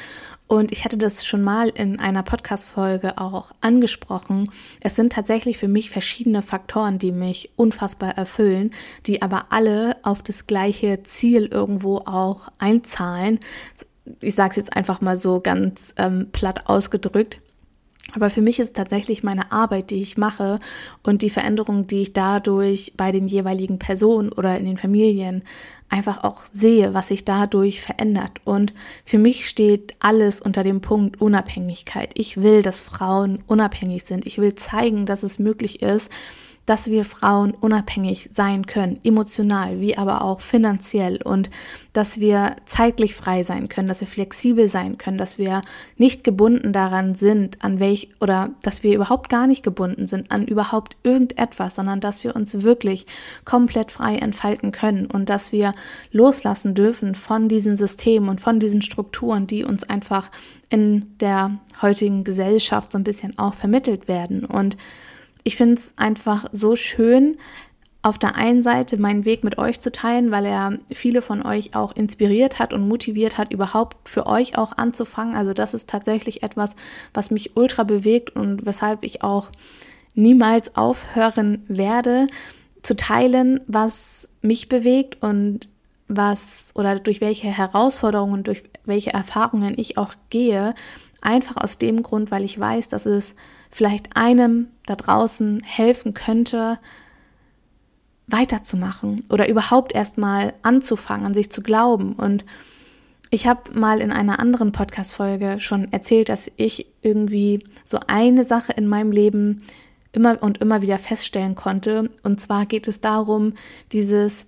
Und 0.48 0.72
ich 0.72 0.84
hatte 0.84 0.96
das 0.96 1.26
schon 1.26 1.42
mal 1.42 1.68
in 1.68 2.00
einer 2.00 2.22
Podcast-Folge 2.22 3.18
auch 3.18 3.52
angesprochen. 3.60 4.50
Es 4.80 4.96
sind 4.96 5.12
tatsächlich 5.12 5.58
für 5.58 5.68
mich 5.68 5.90
verschiedene 5.90 6.40
Faktoren, 6.40 6.98
die 6.98 7.12
mich 7.12 7.50
unfassbar 7.56 8.16
erfüllen, 8.16 8.70
die 9.06 9.20
aber 9.20 9.46
alle 9.50 9.96
auf 10.02 10.22
das 10.22 10.46
gleiche 10.46 11.02
Ziel 11.02 11.46
irgendwo 11.46 11.98
auch 11.98 12.48
einzahlen. 12.58 13.40
Ich 14.22 14.34
sage 14.34 14.52
es 14.52 14.56
jetzt 14.56 14.74
einfach 14.74 15.02
mal 15.02 15.18
so 15.18 15.40
ganz 15.40 15.94
ähm, 15.98 16.28
platt 16.32 16.66
ausgedrückt. 16.66 17.40
Aber 18.14 18.30
für 18.30 18.40
mich 18.40 18.58
ist 18.58 18.74
tatsächlich 18.74 19.22
meine 19.22 19.52
Arbeit, 19.52 19.90
die 19.90 20.00
ich 20.00 20.16
mache 20.16 20.60
und 21.02 21.20
die 21.20 21.28
Veränderung, 21.28 21.86
die 21.86 22.02
ich 22.02 22.14
dadurch 22.14 22.94
bei 22.96 23.12
den 23.12 23.28
jeweiligen 23.28 23.78
Personen 23.78 24.32
oder 24.32 24.56
in 24.56 24.64
den 24.64 24.78
Familien 24.78 25.42
einfach 25.90 26.24
auch 26.24 26.42
sehe, 26.44 26.94
was 26.94 27.08
sich 27.08 27.26
dadurch 27.26 27.82
verändert. 27.82 28.40
Und 28.44 28.72
für 29.04 29.18
mich 29.18 29.48
steht 29.48 29.94
alles 30.00 30.40
unter 30.40 30.62
dem 30.62 30.80
Punkt 30.80 31.20
Unabhängigkeit. 31.20 32.12
Ich 32.14 32.38
will, 32.40 32.62
dass 32.62 32.80
Frauen 32.80 33.42
unabhängig 33.46 34.04
sind. 34.04 34.26
Ich 34.26 34.38
will 34.38 34.54
zeigen, 34.54 35.04
dass 35.04 35.22
es 35.22 35.38
möglich 35.38 35.82
ist, 35.82 36.10
dass 36.68 36.90
wir 36.90 37.06
Frauen 37.06 37.52
unabhängig 37.52 38.28
sein 38.30 38.66
können, 38.66 39.00
emotional 39.02 39.80
wie 39.80 39.96
aber 39.96 40.20
auch 40.20 40.42
finanziell 40.42 41.22
und 41.22 41.48
dass 41.94 42.20
wir 42.20 42.56
zeitlich 42.66 43.14
frei 43.14 43.42
sein 43.42 43.70
können, 43.70 43.88
dass 43.88 44.02
wir 44.02 44.06
flexibel 44.06 44.68
sein 44.68 44.98
können, 44.98 45.16
dass 45.16 45.38
wir 45.38 45.62
nicht 45.96 46.24
gebunden 46.24 46.74
daran 46.74 47.14
sind, 47.14 47.64
an 47.64 47.80
welch 47.80 48.10
oder 48.20 48.50
dass 48.62 48.82
wir 48.82 48.94
überhaupt 48.94 49.30
gar 49.30 49.46
nicht 49.46 49.62
gebunden 49.62 50.06
sind 50.06 50.30
an 50.30 50.46
überhaupt 50.46 50.98
irgendetwas, 51.04 51.76
sondern 51.76 52.00
dass 52.00 52.22
wir 52.22 52.36
uns 52.36 52.62
wirklich 52.62 53.06
komplett 53.46 53.90
frei 53.90 54.16
entfalten 54.16 54.70
können 54.70 55.06
und 55.06 55.30
dass 55.30 55.52
wir 55.52 55.72
loslassen 56.12 56.74
dürfen 56.74 57.14
von 57.14 57.48
diesen 57.48 57.76
Systemen 57.76 58.28
und 58.28 58.42
von 58.42 58.60
diesen 58.60 58.82
Strukturen, 58.82 59.46
die 59.46 59.64
uns 59.64 59.84
einfach 59.84 60.30
in 60.68 61.16
der 61.18 61.58
heutigen 61.80 62.24
Gesellschaft 62.24 62.92
so 62.92 62.98
ein 62.98 63.04
bisschen 63.04 63.38
auch 63.38 63.54
vermittelt 63.54 64.06
werden. 64.06 64.44
Und 64.44 64.76
ich 65.44 65.56
finde 65.56 65.74
es 65.74 65.94
einfach 65.96 66.46
so 66.52 66.76
schön, 66.76 67.38
auf 68.02 68.18
der 68.18 68.36
einen 68.36 68.62
Seite 68.62 68.96
meinen 68.96 69.24
Weg 69.24 69.42
mit 69.44 69.58
euch 69.58 69.80
zu 69.80 69.90
teilen, 69.90 70.30
weil 70.30 70.46
er 70.46 70.78
viele 70.92 71.20
von 71.20 71.44
euch 71.44 71.74
auch 71.74 71.94
inspiriert 71.94 72.58
hat 72.58 72.72
und 72.72 72.86
motiviert 72.86 73.38
hat, 73.38 73.52
überhaupt 73.52 74.08
für 74.08 74.26
euch 74.26 74.56
auch 74.56 74.76
anzufangen. 74.76 75.34
Also 75.34 75.52
das 75.52 75.74
ist 75.74 75.88
tatsächlich 75.88 76.42
etwas, 76.42 76.76
was 77.12 77.30
mich 77.30 77.56
ultra 77.56 77.82
bewegt 77.82 78.36
und 78.36 78.64
weshalb 78.64 79.02
ich 79.02 79.22
auch 79.22 79.50
niemals 80.14 80.76
aufhören 80.76 81.64
werde 81.68 82.28
zu 82.82 82.94
teilen, 82.94 83.60
was 83.66 84.28
mich 84.42 84.68
bewegt 84.68 85.22
und 85.22 85.68
was 86.06 86.72
oder 86.74 86.98
durch 86.98 87.20
welche 87.20 87.48
Herausforderungen, 87.48 88.42
durch 88.42 88.62
welche 88.84 89.12
Erfahrungen 89.12 89.74
ich 89.76 89.98
auch 89.98 90.14
gehe, 90.30 90.74
einfach 91.20 91.56
aus 91.56 91.78
dem 91.78 92.02
Grund, 92.02 92.30
weil 92.30 92.44
ich 92.44 92.58
weiß, 92.58 92.88
dass 92.88 93.06
es 93.06 93.34
vielleicht 93.70 94.16
einem 94.16 94.68
da 94.86 94.96
draußen 94.96 95.62
helfen 95.64 96.14
könnte, 96.14 96.78
weiterzumachen 98.26 99.22
oder 99.30 99.48
überhaupt 99.48 99.94
erstmal 99.94 100.52
anzufangen, 100.62 101.26
an 101.26 101.34
sich 101.34 101.50
zu 101.50 101.62
glauben. 101.62 102.12
Und 102.12 102.44
ich 103.30 103.46
habe 103.46 103.78
mal 103.78 104.00
in 104.00 104.12
einer 104.12 104.38
anderen 104.38 104.72
Podcast-Folge 104.72 105.60
schon 105.60 105.90
erzählt, 105.92 106.28
dass 106.28 106.50
ich 106.56 106.86
irgendwie 107.02 107.64
so 107.84 107.98
eine 108.06 108.44
Sache 108.44 108.72
in 108.72 108.86
meinem 108.86 109.12
Leben 109.12 109.62
immer 110.12 110.42
und 110.42 110.58
immer 110.58 110.82
wieder 110.82 110.98
feststellen 110.98 111.54
konnte. 111.54 112.10
Und 112.22 112.40
zwar 112.40 112.66
geht 112.66 112.88
es 112.88 113.00
darum, 113.00 113.52
dieses 113.92 114.46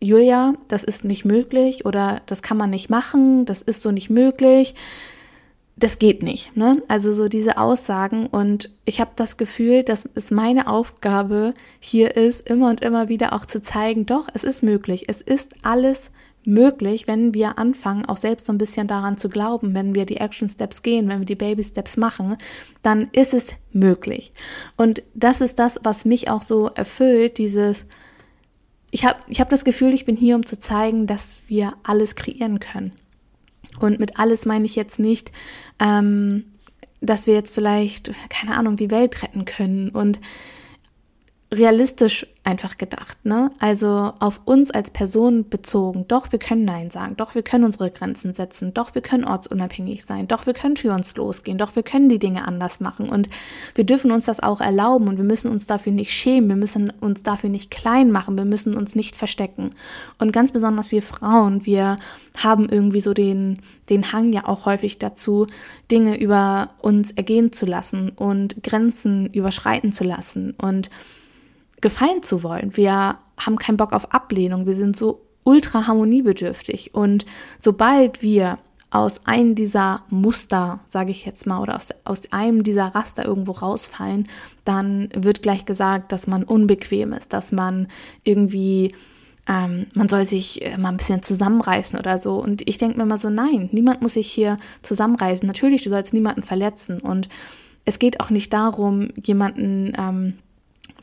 Julia, 0.00 0.54
das 0.68 0.84
ist 0.84 1.04
nicht 1.04 1.24
möglich 1.24 1.86
oder 1.86 2.20
das 2.26 2.42
kann 2.42 2.56
man 2.56 2.70
nicht 2.70 2.90
machen, 2.90 3.46
das 3.46 3.62
ist 3.62 3.82
so 3.82 3.90
nicht 3.90 4.10
möglich, 4.10 4.74
das 5.76 5.98
geht 5.98 6.22
nicht. 6.22 6.56
Ne? 6.56 6.82
Also 6.88 7.12
so 7.12 7.28
diese 7.28 7.58
Aussagen 7.58 8.26
und 8.26 8.70
ich 8.84 9.00
habe 9.00 9.10
das 9.16 9.36
Gefühl, 9.36 9.82
dass 9.82 10.08
es 10.14 10.30
meine 10.30 10.68
Aufgabe 10.68 11.54
hier 11.80 12.16
ist, 12.16 12.48
immer 12.48 12.70
und 12.70 12.84
immer 12.84 13.08
wieder 13.08 13.32
auch 13.32 13.44
zu 13.44 13.60
zeigen, 13.60 14.06
doch, 14.06 14.28
es 14.34 14.44
ist 14.44 14.62
möglich, 14.62 15.04
es 15.08 15.20
ist 15.20 15.54
alles 15.62 16.12
möglich, 16.46 17.08
wenn 17.08 17.34
wir 17.34 17.58
anfangen, 17.58 18.04
auch 18.04 18.18
selbst 18.18 18.46
so 18.46 18.52
ein 18.52 18.58
bisschen 18.58 18.86
daran 18.86 19.16
zu 19.16 19.28
glauben, 19.28 19.74
wenn 19.74 19.94
wir 19.94 20.04
die 20.06 20.18
Action 20.18 20.48
Steps 20.48 20.82
gehen, 20.82 21.08
wenn 21.08 21.20
wir 21.20 21.26
die 21.26 21.34
Baby 21.34 21.64
Steps 21.64 21.96
machen, 21.96 22.36
dann 22.82 23.08
ist 23.12 23.34
es 23.34 23.56
möglich. 23.72 24.32
Und 24.76 25.02
das 25.14 25.40
ist 25.40 25.58
das, 25.58 25.80
was 25.82 26.04
mich 26.04 26.30
auch 26.30 26.42
so 26.42 26.68
erfüllt, 26.68 27.38
dieses 27.38 27.86
ich 28.90 29.04
habe 29.04 29.18
ich 29.26 29.40
hab 29.40 29.48
das 29.48 29.64
Gefühl, 29.64 29.92
ich 29.92 30.04
bin 30.04 30.16
hier, 30.16 30.36
um 30.36 30.46
zu 30.46 30.56
zeigen, 30.56 31.08
dass 31.08 31.42
wir 31.48 31.72
alles 31.82 32.14
kreieren 32.14 32.60
können. 32.60 32.92
Und 33.80 33.98
mit 34.00 34.18
alles 34.18 34.46
meine 34.46 34.66
ich 34.66 34.76
jetzt 34.76 34.98
nicht, 34.98 35.32
ähm, 35.80 36.44
dass 37.00 37.26
wir 37.26 37.34
jetzt 37.34 37.54
vielleicht, 37.54 38.12
keine 38.30 38.56
Ahnung, 38.56 38.76
die 38.76 38.90
Welt 38.90 39.22
retten 39.22 39.44
können. 39.44 39.90
Und 39.90 40.20
realistisch 41.54 42.26
einfach 42.44 42.76
gedacht, 42.76 43.16
ne? 43.24 43.50
Also 43.58 44.12
auf 44.20 44.42
uns 44.44 44.70
als 44.70 44.90
Person 44.90 45.48
bezogen. 45.48 46.04
Doch, 46.08 46.30
wir 46.30 46.38
können 46.38 46.66
Nein 46.66 46.90
sagen. 46.90 47.16
Doch, 47.16 47.34
wir 47.34 47.42
können 47.42 47.64
unsere 47.64 47.90
Grenzen 47.90 48.34
setzen. 48.34 48.74
Doch, 48.74 48.94
wir 48.94 49.00
können 49.00 49.24
ortsunabhängig 49.24 50.04
sein. 50.04 50.28
Doch, 50.28 50.44
wir 50.44 50.52
können 50.52 50.76
für 50.76 50.92
uns 50.92 51.16
losgehen. 51.16 51.56
Doch, 51.56 51.74
wir 51.74 51.82
können 51.82 52.10
die 52.10 52.18
Dinge 52.18 52.46
anders 52.46 52.80
machen. 52.80 53.08
Und 53.08 53.30
wir 53.74 53.84
dürfen 53.84 54.10
uns 54.10 54.26
das 54.26 54.40
auch 54.40 54.60
erlauben 54.60 55.08
und 55.08 55.16
wir 55.16 55.24
müssen 55.24 55.50
uns 55.50 55.66
dafür 55.66 55.92
nicht 55.92 56.12
schämen. 56.12 56.50
Wir 56.50 56.56
müssen 56.56 56.90
uns 57.00 57.22
dafür 57.22 57.48
nicht 57.48 57.70
klein 57.70 58.12
machen. 58.12 58.36
Wir 58.36 58.44
müssen 58.44 58.76
uns 58.76 58.94
nicht 58.94 59.16
verstecken. 59.16 59.70
Und 60.18 60.32
ganz 60.32 60.52
besonders 60.52 60.92
wir 60.92 61.02
Frauen, 61.02 61.64
wir 61.64 61.96
haben 62.36 62.68
irgendwie 62.68 63.00
so 63.00 63.14
den, 63.14 63.60
den 63.88 64.12
Hang 64.12 64.32
ja 64.34 64.46
auch 64.46 64.66
häufig 64.66 64.98
dazu, 64.98 65.46
Dinge 65.90 66.20
über 66.20 66.74
uns 66.82 67.12
ergehen 67.12 67.52
zu 67.52 67.64
lassen 67.64 68.10
und 68.10 68.62
Grenzen 68.62 69.32
überschreiten 69.32 69.92
zu 69.92 70.04
lassen. 70.04 70.54
Und 70.60 70.90
gefallen 71.84 72.22
zu 72.22 72.42
wollen. 72.42 72.74
Wir 72.78 73.18
haben 73.36 73.56
keinen 73.56 73.76
Bock 73.76 73.92
auf 73.92 74.14
Ablehnung. 74.14 74.64
Wir 74.64 74.74
sind 74.74 74.96
so 74.96 75.20
ultra 75.44 75.86
harmoniebedürftig. 75.86 76.94
Und 76.94 77.26
sobald 77.58 78.22
wir 78.22 78.58
aus 78.90 79.26
einem 79.26 79.54
dieser 79.54 80.02
Muster, 80.08 80.80
sage 80.86 81.10
ich 81.10 81.26
jetzt 81.26 81.46
mal, 81.46 81.60
oder 81.60 81.76
aus, 81.76 81.88
aus 82.04 82.32
einem 82.32 82.62
dieser 82.62 82.86
Raster 82.86 83.26
irgendwo 83.26 83.52
rausfallen, 83.52 84.26
dann 84.64 85.10
wird 85.14 85.42
gleich 85.42 85.66
gesagt, 85.66 86.10
dass 86.10 86.26
man 86.26 86.44
unbequem 86.44 87.12
ist, 87.12 87.34
dass 87.34 87.52
man 87.52 87.88
irgendwie, 88.22 88.94
ähm, 89.46 89.86
man 89.92 90.08
soll 90.08 90.24
sich 90.24 90.64
äh, 90.64 90.78
mal 90.78 90.88
ein 90.88 90.96
bisschen 90.96 91.22
zusammenreißen 91.22 91.98
oder 91.98 92.16
so. 92.16 92.42
Und 92.42 92.66
ich 92.66 92.78
denke 92.78 92.96
mir 92.96 93.02
immer 93.02 93.18
so, 93.18 93.28
nein, 93.28 93.68
niemand 93.72 94.00
muss 94.00 94.14
sich 94.14 94.30
hier 94.30 94.56
zusammenreißen. 94.80 95.46
Natürlich, 95.46 95.82
du 95.82 95.90
sollst 95.90 96.14
niemanden 96.14 96.44
verletzen. 96.44 96.98
Und 96.98 97.28
es 97.84 97.98
geht 97.98 98.20
auch 98.20 98.30
nicht 98.30 98.54
darum, 98.54 99.08
jemanden 99.22 99.92
ähm, 99.98 100.34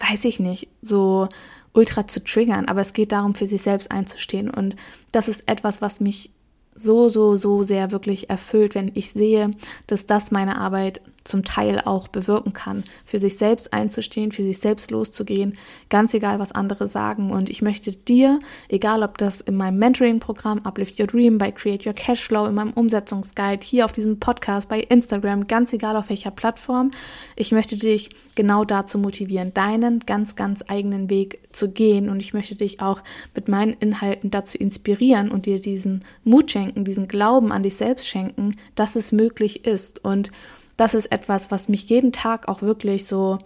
weiß 0.01 0.25
ich 0.25 0.39
nicht, 0.39 0.67
so 0.81 1.27
ultra 1.73 2.07
zu 2.07 2.23
triggern, 2.23 2.65
aber 2.65 2.81
es 2.81 2.93
geht 2.93 3.11
darum, 3.11 3.35
für 3.35 3.45
sich 3.45 3.61
selbst 3.61 3.91
einzustehen. 3.91 4.49
Und 4.49 4.75
das 5.11 5.27
ist 5.27 5.49
etwas, 5.49 5.81
was 5.81 5.99
mich 5.99 6.31
so, 6.75 7.09
so, 7.09 7.35
so 7.35 7.63
sehr 7.63 7.91
wirklich 7.91 8.29
erfüllt, 8.29 8.75
wenn 8.75 8.91
ich 8.93 9.11
sehe, 9.11 9.51
dass 9.87 10.05
das 10.05 10.31
meine 10.31 10.57
Arbeit 10.57 11.01
zum 11.23 11.43
Teil 11.43 11.81
auch 11.85 12.07
bewirken 12.07 12.53
kann, 12.53 12.83
für 13.05 13.19
sich 13.19 13.37
selbst 13.37 13.73
einzustehen, 13.73 14.31
für 14.31 14.43
sich 14.43 14.59
selbst 14.59 14.91
loszugehen, 14.91 15.53
ganz 15.89 16.13
egal, 16.13 16.39
was 16.39 16.51
andere 16.51 16.87
sagen. 16.87 17.31
Und 17.31 17.49
ich 17.49 17.61
möchte 17.61 17.91
dir, 17.91 18.39
egal 18.69 19.03
ob 19.03 19.17
das 19.17 19.41
in 19.41 19.55
meinem 19.57 19.77
Mentoring-Programm 19.77 20.59
Uplift 20.59 20.99
Your 20.99 21.07
Dream, 21.07 21.37
bei 21.37 21.51
Create 21.51 21.85
Your 21.85 21.93
Cashflow, 21.93 22.45
in 22.47 22.55
meinem 22.55 22.73
Umsetzungsguide, 22.73 23.65
hier 23.65 23.85
auf 23.85 23.93
diesem 23.93 24.19
Podcast, 24.19 24.69
bei 24.69 24.79
Instagram, 24.79 25.47
ganz 25.47 25.73
egal 25.73 25.95
auf 25.95 26.09
welcher 26.09 26.31
Plattform, 26.31 26.91
ich 27.35 27.51
möchte 27.51 27.77
dich 27.77 28.09
genau 28.35 28.65
dazu 28.65 28.97
motivieren, 28.97 29.53
deinen 29.53 29.99
ganz, 29.99 30.35
ganz 30.35 30.63
eigenen 30.67 31.09
Weg 31.09 31.41
zu 31.51 31.71
gehen. 31.71 32.09
Und 32.09 32.19
ich 32.19 32.33
möchte 32.33 32.55
dich 32.55 32.81
auch 32.81 33.03
mit 33.35 33.47
meinen 33.47 33.73
Inhalten 33.73 34.31
dazu 34.31 34.57
inspirieren 34.57 35.31
und 35.31 35.45
dir 35.45 35.59
diesen 35.59 36.03
Mut 36.23 36.51
schenken, 36.51 36.85
diesen 36.85 37.07
Glauben 37.07 37.51
an 37.51 37.63
dich 37.63 37.75
selbst 37.75 38.07
schenken, 38.07 38.55
dass 38.75 38.95
es 38.95 39.11
möglich 39.11 39.65
ist. 39.65 40.03
Und 40.03 40.31
das 40.81 40.95
ist 40.95 41.11
etwas, 41.11 41.51
was 41.51 41.69
mich 41.69 41.87
jeden 41.89 42.11
Tag 42.11 42.47
auch 42.47 42.63
wirklich 42.63 43.05
so 43.05 43.37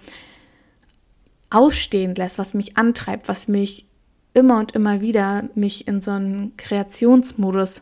aufstehen 1.49 2.15
lässt, 2.15 2.37
was 2.37 2.53
mich 2.53 2.77
antreibt, 2.77 3.27
was 3.27 3.49
mich 3.49 3.85
immer 4.33 4.57
und 4.57 4.71
immer 4.71 5.01
wieder 5.01 5.49
mich 5.53 5.85
in 5.85 5.99
so 5.99 6.11
einen 6.11 6.55
Kreationsmodus 6.55 7.81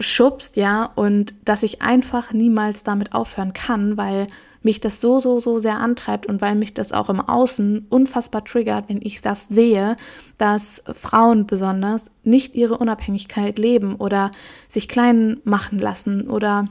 schubst, 0.00 0.56
ja, 0.56 0.86
und 0.94 1.34
dass 1.44 1.62
ich 1.62 1.82
einfach 1.82 2.32
niemals 2.32 2.82
damit 2.82 3.12
aufhören 3.12 3.52
kann, 3.52 3.98
weil 3.98 4.26
mich 4.62 4.80
das 4.80 5.02
so, 5.02 5.20
so, 5.20 5.38
so 5.38 5.58
sehr 5.58 5.78
antreibt 5.78 6.24
und 6.24 6.40
weil 6.40 6.54
mich 6.54 6.72
das 6.72 6.92
auch 6.92 7.10
im 7.10 7.20
Außen 7.20 7.88
unfassbar 7.90 8.42
triggert, 8.42 8.88
wenn 8.88 9.02
ich 9.02 9.20
das 9.20 9.48
sehe, 9.48 9.96
dass 10.38 10.82
Frauen 10.90 11.46
besonders 11.46 12.10
nicht 12.24 12.54
ihre 12.54 12.78
Unabhängigkeit 12.78 13.58
leben 13.58 13.96
oder 13.96 14.30
sich 14.66 14.88
klein 14.88 15.42
machen 15.44 15.78
lassen 15.78 16.30
oder 16.30 16.68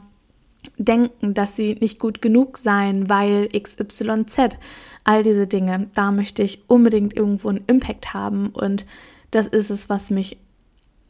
denken, 0.78 1.34
dass 1.34 1.56
sie 1.56 1.76
nicht 1.76 2.00
gut 2.00 2.22
genug 2.22 2.58
seien, 2.58 3.10
weil 3.10 3.50
XYZ. 3.50 4.58
All 5.04 5.24
diese 5.24 5.48
Dinge, 5.48 5.88
da 5.96 6.12
möchte 6.12 6.44
ich 6.44 6.64
unbedingt 6.68 7.16
irgendwo 7.16 7.50
einen 7.50 7.64
Impact 7.68 8.14
haben 8.14 8.50
und 8.50 8.86
das 9.32 9.48
ist 9.48 9.70
es, 9.70 9.90
was 9.90 10.12
mich 10.12 10.38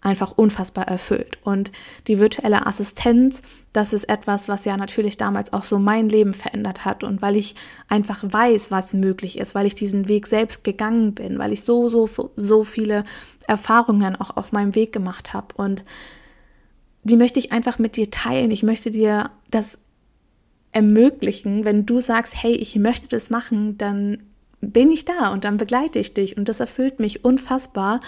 einfach 0.02 0.32
unfassbar 0.32 0.88
erfüllt. 0.88 1.38
Und 1.44 1.72
die 2.08 2.20
virtuelle 2.20 2.66
Assistenz, 2.66 3.44
das 3.72 3.94
ist 3.94 4.10
etwas, 4.10 4.48
was 4.48 4.66
ja 4.66 4.76
natürlich 4.76 5.18
damals 5.18 5.54
auch 5.54 5.64
so 5.64 5.78
mein 5.78 6.10
Leben 6.10 6.34
verändert 6.34 6.86
hat. 6.86 7.04
Und 7.04 7.22
weil 7.22 7.38
ich 7.38 7.56
einfach 7.88 8.24
weiß, 8.24 8.72
was 8.72 8.94
möglich 8.94 9.38
ist, 9.38 9.54
weil 9.54 9.68
ich 9.68 9.76
diesen 9.76 10.08
Weg 10.08 10.28
selbst 10.28 10.64
gegangen 10.64 11.14
bin, 11.14 11.38
weil 11.38 11.54
ich 11.54 11.64
so, 11.64 11.88
so, 11.88 12.10
so 12.36 12.64
viele 12.64 13.04
Erfahrungen 13.48 14.16
auch 14.16 14.36
auf 14.38 14.52
meinem 14.52 14.76
Weg 14.76 14.92
gemacht 14.92 15.34
habe. 15.34 15.48
Und 15.56 15.84
die 17.04 17.16
möchte 17.16 17.40
ich 17.40 17.52
einfach 17.52 17.80
mit 17.80 17.96
dir 17.96 18.10
teilen. 18.10 18.52
Ich 18.52 18.64
möchte 18.64 18.92
dir 18.92 19.30
das 19.52 19.80
ermöglichen. 20.72 21.66
Wenn 21.66 21.86
du 21.86 22.00
sagst, 22.00 22.42
hey, 22.42 22.54
ich 22.54 22.76
möchte 22.78 23.08
das 23.08 23.30
machen, 23.30 23.78
dann 23.78 24.24
bin 24.62 24.92
ich 24.92 25.06
da 25.06 25.32
und 25.34 25.44
dann 25.44 25.58
begleite 25.58 26.00
ich 26.00 26.14
dich 26.14 26.38
und 26.38 26.48
das 26.48 26.60
erfüllt 26.60 27.00
mich 27.00 27.26
unfassbar 27.26 28.00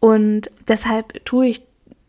und 0.00 0.50
deshalb 0.68 1.24
tue 1.24 1.46
ich 1.46 1.62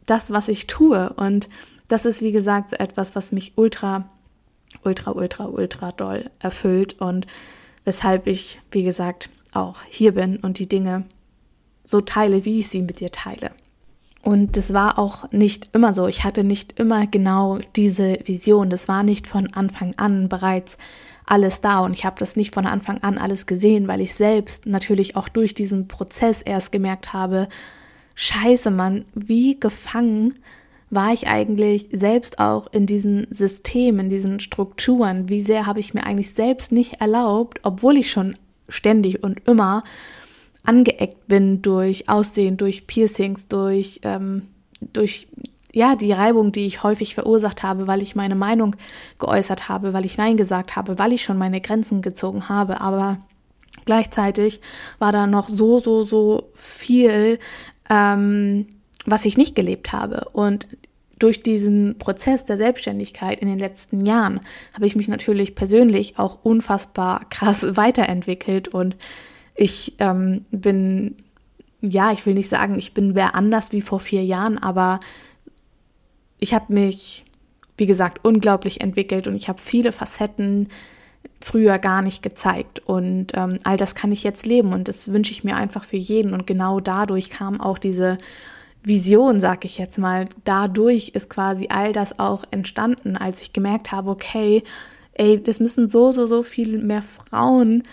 das, 0.07 0.31
was 0.31 0.47
ich 0.47 0.67
tue 0.67 1.13
und 1.13 1.47
das 1.87 2.05
ist 2.05 2.21
wie 2.21 2.31
gesagt 2.31 2.71
so 2.71 2.77
etwas, 2.77 3.15
was 3.15 3.31
mich 3.31 3.53
ultra, 3.57 4.09
ultra, 4.83 5.11
ultra, 5.11 5.45
ultra 5.45 5.91
doll 5.91 6.23
erfüllt 6.39 6.99
und 6.99 7.27
weshalb 7.83 8.27
ich, 8.27 8.59
wie 8.71 8.83
gesagt, 8.83 9.29
auch 9.51 9.83
hier 9.87 10.13
bin 10.13 10.37
und 10.37 10.57
die 10.59 10.67
Dinge 10.67 11.05
so 11.83 12.01
teile, 12.01 12.45
wie 12.45 12.59
ich 12.59 12.69
sie 12.69 12.81
mit 12.81 12.99
dir 12.99 13.11
teile. 13.11 13.51
Und 14.23 14.55
das 14.55 14.73
war 14.73 14.99
auch 14.99 15.31
nicht 15.31 15.69
immer 15.73 15.93
so. 15.93 16.07
Ich 16.07 16.23
hatte 16.23 16.43
nicht 16.43 16.79
immer 16.79 17.07
genau 17.07 17.59
diese 17.75 18.19
Vision. 18.23 18.69
Das 18.69 18.87
war 18.87 19.03
nicht 19.03 19.25
von 19.27 19.51
Anfang 19.53 19.93
an 19.97 20.29
bereits 20.29 20.77
alles 21.25 21.61
da 21.61 21.79
und 21.79 21.93
ich 21.93 22.03
habe 22.03 22.19
das 22.19 22.35
nicht 22.35 22.53
von 22.53 22.65
Anfang 22.65 22.97
an 23.03 23.17
alles 23.17 23.45
gesehen, 23.45 23.87
weil 23.87 24.01
ich 24.01 24.13
selbst 24.13 24.65
natürlich 24.65 25.15
auch 25.15 25.29
durch 25.29 25.53
diesen 25.53 25.87
Prozess 25.87 26.41
erst 26.41 26.73
gemerkt 26.73 27.13
habe, 27.13 27.47
scheiße 28.15 28.69
Mann, 28.69 29.05
wie 29.13 29.57
gefangen 29.59 30.33
war 30.89 31.13
ich 31.13 31.27
eigentlich 31.27 31.87
selbst 31.93 32.39
auch 32.39 32.67
in 32.73 32.85
diesen 32.85 33.27
Systemen, 33.29 34.01
in 34.01 34.09
diesen 34.09 34.39
Strukturen, 34.41 35.29
wie 35.29 35.41
sehr 35.41 35.65
habe 35.65 35.79
ich 35.79 35.93
mir 35.93 36.05
eigentlich 36.05 36.33
selbst 36.33 36.73
nicht 36.73 36.99
erlaubt, 36.99 37.61
obwohl 37.63 37.95
ich 37.95 38.11
schon 38.11 38.35
ständig 38.67 39.23
und 39.23 39.47
immer 39.47 39.83
angeeckt 40.65 41.27
bin 41.27 41.61
durch 41.61 42.09
Aussehen, 42.09 42.57
durch 42.57 42.87
Piercings, 42.87 43.47
durch, 43.47 44.01
ähm, 44.03 44.47
durch 44.93 45.27
ja, 45.73 45.95
die 45.95 46.11
Reibung, 46.11 46.51
die 46.51 46.65
ich 46.65 46.83
häufig 46.83 47.15
verursacht 47.15 47.63
habe, 47.63 47.87
weil 47.87 48.01
ich 48.01 48.15
meine 48.15 48.35
Meinung 48.35 48.75
geäußert 49.19 49.69
habe, 49.69 49.93
weil 49.93 50.05
ich 50.05 50.17
Nein 50.17 50.37
gesagt 50.37 50.75
habe, 50.75 50.99
weil 50.99 51.13
ich 51.13 51.23
schon 51.23 51.37
meine 51.37 51.61
Grenzen 51.61 52.01
gezogen 52.01 52.49
habe. 52.49 52.81
Aber 52.81 53.19
gleichzeitig 53.85 54.59
war 54.99 55.11
da 55.11 55.27
noch 55.27 55.47
so, 55.47 55.79
so, 55.79 56.03
so 56.03 56.51
viel, 56.53 57.39
ähm, 57.89 58.65
was 59.05 59.25
ich 59.25 59.37
nicht 59.37 59.55
gelebt 59.55 59.93
habe. 59.93 60.27
Und 60.33 60.67
durch 61.19 61.41
diesen 61.43 61.97
Prozess 61.99 62.45
der 62.45 62.57
Selbstständigkeit 62.57 63.39
in 63.39 63.47
den 63.47 63.59
letzten 63.59 64.05
Jahren 64.05 64.41
habe 64.73 64.87
ich 64.87 64.95
mich 64.95 65.07
natürlich 65.07 65.55
persönlich 65.55 66.17
auch 66.17 66.39
unfassbar 66.43 67.29
krass 67.29 67.65
weiterentwickelt 67.77 68.67
und 68.67 68.97
ich 69.55 69.93
ähm, 69.99 70.45
bin, 70.51 71.15
ja, 71.81 72.11
ich 72.11 72.25
will 72.25 72.33
nicht 72.33 72.49
sagen, 72.49 72.75
ich 72.77 72.93
bin 72.93 73.15
wer 73.15 73.35
anders 73.35 73.71
wie 73.71 73.81
vor 73.81 73.99
vier 73.99 74.23
Jahren, 74.23 74.57
aber 74.57 74.99
ich 76.39 76.53
habe 76.53 76.73
mich, 76.73 77.25
wie 77.77 77.85
gesagt, 77.85 78.23
unglaublich 78.23 78.81
entwickelt 78.81 79.27
und 79.27 79.35
ich 79.35 79.49
habe 79.49 79.61
viele 79.61 79.91
Facetten 79.91 80.67
früher 81.39 81.79
gar 81.79 82.01
nicht 82.01 82.23
gezeigt. 82.23 82.79
Und 82.79 83.27
ähm, 83.35 83.57
all 83.63 83.77
das 83.77 83.95
kann 83.95 84.11
ich 84.11 84.23
jetzt 84.23 84.45
leben 84.45 84.73
und 84.73 84.87
das 84.87 85.11
wünsche 85.11 85.31
ich 85.31 85.43
mir 85.43 85.55
einfach 85.55 85.83
für 85.83 85.97
jeden. 85.97 86.33
Und 86.33 86.47
genau 86.47 86.79
dadurch 86.79 87.29
kam 87.29 87.59
auch 87.61 87.77
diese 87.77 88.17
Vision, 88.83 89.39
sag 89.39 89.65
ich 89.65 89.77
jetzt 89.77 89.97
mal. 89.97 90.25
Dadurch 90.43 91.09
ist 91.09 91.29
quasi 91.29 91.67
all 91.69 91.93
das 91.93 92.19
auch 92.19 92.43
entstanden, 92.51 93.17
als 93.17 93.41
ich 93.41 93.53
gemerkt 93.53 93.91
habe, 93.91 94.09
okay, 94.09 94.63
ey, 95.13 95.41
das 95.41 95.59
müssen 95.59 95.87
so, 95.87 96.11
so, 96.11 96.25
so 96.25 96.43
viel 96.43 96.79
mehr 96.79 97.01
Frauen 97.01 97.83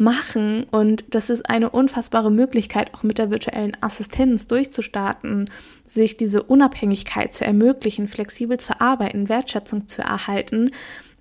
machen 0.00 0.64
und 0.70 1.04
das 1.14 1.30
ist 1.30 1.48
eine 1.48 1.70
unfassbare 1.70 2.30
Möglichkeit, 2.30 2.94
auch 2.94 3.02
mit 3.02 3.18
der 3.18 3.30
virtuellen 3.30 3.76
Assistenz 3.80 4.46
durchzustarten, 4.46 5.50
sich 5.84 6.16
diese 6.16 6.42
Unabhängigkeit 6.42 7.32
zu 7.32 7.44
ermöglichen, 7.44 8.08
flexibel 8.08 8.58
zu 8.58 8.80
arbeiten, 8.80 9.28
Wertschätzung 9.28 9.86
zu 9.86 10.02
erhalten. 10.02 10.70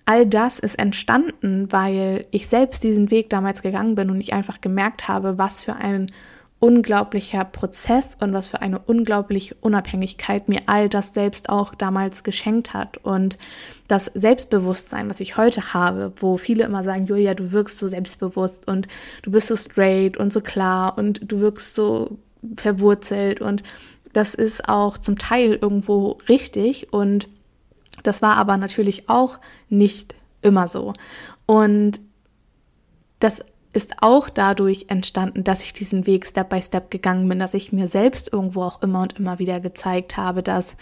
All 0.05 0.25
das 0.25 0.57
ist 0.57 0.79
entstanden, 0.79 1.71
weil 1.71 2.25
ich 2.31 2.48
selbst 2.48 2.83
diesen 2.83 3.12
Weg 3.12 3.29
damals 3.29 3.62
gegangen 3.62 3.95
bin 3.95 4.09
und 4.09 4.21
ich 4.21 4.33
einfach 4.33 4.62
gemerkt 4.62 5.07
habe, 5.07 5.38
was 5.38 5.63
für 5.63 5.75
ein 5.75 6.12
unglaublicher 6.59 7.45
Prozess 7.45 8.17
und 8.19 8.33
was 8.33 8.47
für 8.47 8.61
eine 8.61 8.79
unglaubliche 8.79 9.55
Unabhängigkeit 9.61 10.49
mir 10.49 10.61
all 10.65 10.89
das 10.89 11.13
selbst 11.13 11.49
auch 11.49 11.73
damals 11.73 12.23
geschenkt 12.23 12.73
hat. 12.73 12.97
Und 12.97 13.37
das 13.87 14.11
Selbstbewusstsein, 14.13 15.09
was 15.09 15.21
ich 15.21 15.37
heute 15.37 15.73
habe, 15.73 16.11
wo 16.17 16.37
viele 16.37 16.65
immer 16.65 16.83
sagen, 16.83 17.05
Julia, 17.05 17.33
du 17.33 17.53
wirkst 17.53 17.77
so 17.77 17.87
selbstbewusst 17.87 18.67
und 18.67 18.87
du 19.21 19.31
bist 19.31 19.47
so 19.47 19.55
straight 19.55 20.17
und 20.17 20.33
so 20.33 20.41
klar 20.41 20.97
und 20.97 21.31
du 21.31 21.39
wirkst 21.39 21.75
so 21.75 22.17
verwurzelt 22.55 23.41
und 23.41 23.63
das 24.13 24.33
ist 24.33 24.67
auch 24.67 24.97
zum 24.97 25.17
Teil 25.17 25.57
irgendwo 25.61 26.17
richtig 26.27 26.91
und 26.91 27.27
das 28.03 28.21
war 28.21 28.37
aber 28.37 28.57
natürlich 28.57 29.09
auch 29.09 29.39
nicht 29.69 30.15
immer 30.41 30.67
so. 30.67 30.93
Und 31.45 31.99
das 33.19 33.43
ist 33.71 33.97
auch 34.01 34.29
dadurch 34.29 34.85
entstanden, 34.88 35.43
dass 35.43 35.63
ich 35.63 35.73
diesen 35.73 36.07
Weg 36.07 36.25
Step 36.25 36.49
by 36.49 36.61
Step 36.61 36.89
gegangen 36.89 37.29
bin, 37.29 37.38
dass 37.38 37.53
ich 37.53 37.71
mir 37.71 37.88
selbst 37.88 38.33
irgendwo 38.33 38.63
auch 38.63 38.81
immer 38.81 39.03
und 39.03 39.19
immer 39.19 39.38
wieder 39.38 39.59
gezeigt 39.59 40.17
habe, 40.17 40.41
dass 40.41 40.75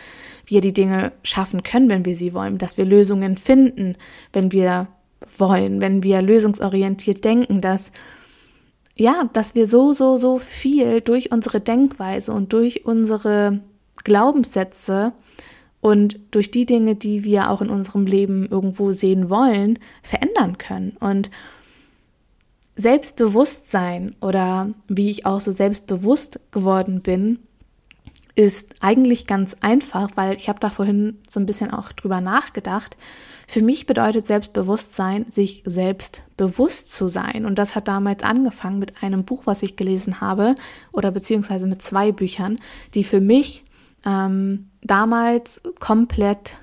wir 0.45 0.62
die 0.62 0.73
Dinge 0.73 1.12
schaffen 1.23 1.63
können, 1.63 1.89
wenn 1.89 2.05
wir 2.05 2.15
sie 2.15 2.33
wollen, 2.33 2.57
dass 2.57 2.77
wir 2.77 2.85
Lösungen 2.85 3.35
finden, 3.35 3.97
wenn 4.31 4.51
wir 4.51 4.88
wollen, 5.38 5.81
wenn 5.81 6.03
wir 6.03 6.21
lösungsorientiert 6.21 7.25
denken, 7.25 7.59
dass 7.59 7.91
ja, 8.95 9.29
dass 9.33 9.53
wir 9.53 9.67
so, 9.67 9.93
so, 9.93 10.17
so 10.17 10.39
viel 10.39 11.01
durch 11.01 11.31
unsere 11.31 11.62
Denkweise 11.62 12.33
und 12.33 12.51
durch 12.53 12.85
unsere 12.85 13.59
Glaubenssätze 14.03 15.13
und 15.81 16.19
durch 16.31 16.49
die 16.49 16.65
Dinge, 16.65 16.95
die 16.95 17.23
wir 17.23 17.51
auch 17.51 17.62
in 17.62 17.69
unserem 17.69 18.07
Leben 18.07 18.47
irgendwo 18.47 18.91
sehen 18.91 19.29
wollen, 19.29 19.77
verändern 20.01 20.57
können. 20.57 20.97
Und 20.99 21.29
Selbstbewusstsein 22.77 24.15
oder 24.21 24.69
wie 24.87 25.09
ich 25.09 25.25
auch 25.25 25.41
so 25.41 25.51
selbstbewusst 25.51 26.39
geworden 26.51 27.01
bin, 27.01 27.39
ist 28.35 28.75
eigentlich 28.81 29.25
ganz 29.25 29.55
einfach, 29.61 30.11
weil 30.13 30.37
ich 30.37 30.47
habe 30.47 30.59
da 30.59 30.69
vorhin 30.69 31.17
so 31.27 31.39
ein 31.39 31.47
bisschen 31.47 31.71
auch 31.71 31.91
drüber 31.91 32.21
nachgedacht. 32.21 32.95
Für 33.47 33.63
mich 33.63 33.87
bedeutet 33.87 34.27
Selbstbewusstsein, 34.27 35.25
sich 35.31 35.63
selbst 35.65 36.21
bewusst 36.37 36.93
zu 36.93 37.07
sein. 37.07 37.45
Und 37.45 37.57
das 37.57 37.73
hat 37.73 37.87
damals 37.87 38.21
angefangen 38.21 38.77
mit 38.77 39.01
einem 39.01 39.25
Buch, 39.25 39.47
was 39.47 39.63
ich 39.63 39.75
gelesen 39.75 40.21
habe, 40.21 40.53
oder 40.91 41.09
beziehungsweise 41.09 41.65
mit 41.65 41.81
zwei 41.81 42.11
Büchern, 42.11 42.57
die 42.93 43.03
für 43.03 43.21
mich 43.21 43.63
ähm, 44.05 44.69
damals 44.83 45.61
komplett 45.79 46.57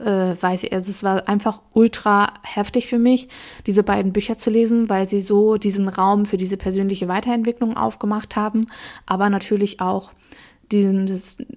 äh, 0.00 0.40
weiß 0.40 0.64
ich, 0.64 0.72
also 0.72 0.90
es 0.90 1.02
war 1.02 1.28
einfach 1.28 1.60
ultra 1.72 2.32
heftig 2.42 2.86
für 2.86 2.98
mich, 2.98 3.28
diese 3.66 3.82
beiden 3.82 4.12
Bücher 4.12 4.36
zu 4.36 4.50
lesen, 4.50 4.88
weil 4.88 5.06
sie 5.06 5.20
so 5.20 5.56
diesen 5.56 5.88
Raum 5.88 6.26
für 6.26 6.36
diese 6.36 6.56
persönliche 6.56 7.08
Weiterentwicklung 7.08 7.76
aufgemacht 7.76 8.36
haben, 8.36 8.66
aber 9.06 9.30
natürlich 9.30 9.80
auch 9.80 10.12
diesen, 10.72 11.06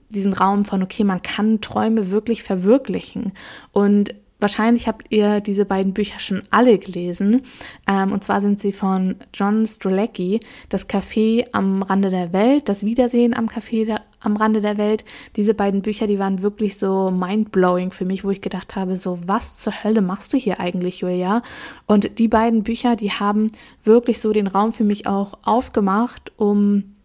diesen 0.09 0.33
Raum 0.33 0.65
von, 0.65 0.83
okay, 0.83 1.03
man 1.03 1.21
kann 1.21 1.61
Träume 1.61 2.11
wirklich 2.11 2.43
verwirklichen. 2.43 3.33
Und 3.71 4.13
Wahrscheinlich 4.39 4.87
habt 4.87 5.07
ihr 5.09 5.41
diese 5.41 5.65
beiden 5.65 5.93
Bücher 5.93 6.19
schon 6.19 6.43
alle 6.49 6.77
gelesen. 6.77 7.41
Ähm, 7.87 8.13
und 8.13 8.23
zwar 8.23 8.39
sind 8.39 8.61
sie 8.61 8.71
von 8.71 9.15
John 9.33 9.65
Strzelecki, 9.65 10.39
Das 10.69 10.87
Café 10.87 11.45
am 11.51 11.83
Rande 11.83 12.09
der 12.09 12.31
Welt, 12.31 12.69
Das 12.69 12.85
Wiedersehen 12.85 13.33
am 13.33 13.47
Café 13.47 13.85
der, 13.85 13.99
am 14.21 14.37
Rande 14.37 14.61
der 14.61 14.77
Welt. 14.77 15.03
Diese 15.35 15.53
beiden 15.53 15.81
Bücher, 15.81 16.07
die 16.07 16.19
waren 16.19 16.41
wirklich 16.41 16.77
so 16.77 17.11
mindblowing 17.11 17.91
für 17.91 18.05
mich, 18.05 18.23
wo 18.23 18.29
ich 18.29 18.41
gedacht 18.41 18.77
habe, 18.77 18.95
so 18.95 19.19
was 19.27 19.57
zur 19.57 19.83
Hölle 19.83 20.01
machst 20.01 20.31
du 20.31 20.37
hier 20.37 20.59
eigentlich, 20.59 21.01
Julia? 21.01 21.41
Und 21.85 22.17
die 22.17 22.29
beiden 22.29 22.63
Bücher, 22.63 22.95
die 22.95 23.11
haben 23.11 23.51
wirklich 23.83 24.21
so 24.21 24.31
den 24.31 24.47
Raum 24.47 24.71
für 24.71 24.85
mich 24.85 25.05
auch 25.05 25.33
aufgemacht, 25.43 26.31
um 26.37 26.95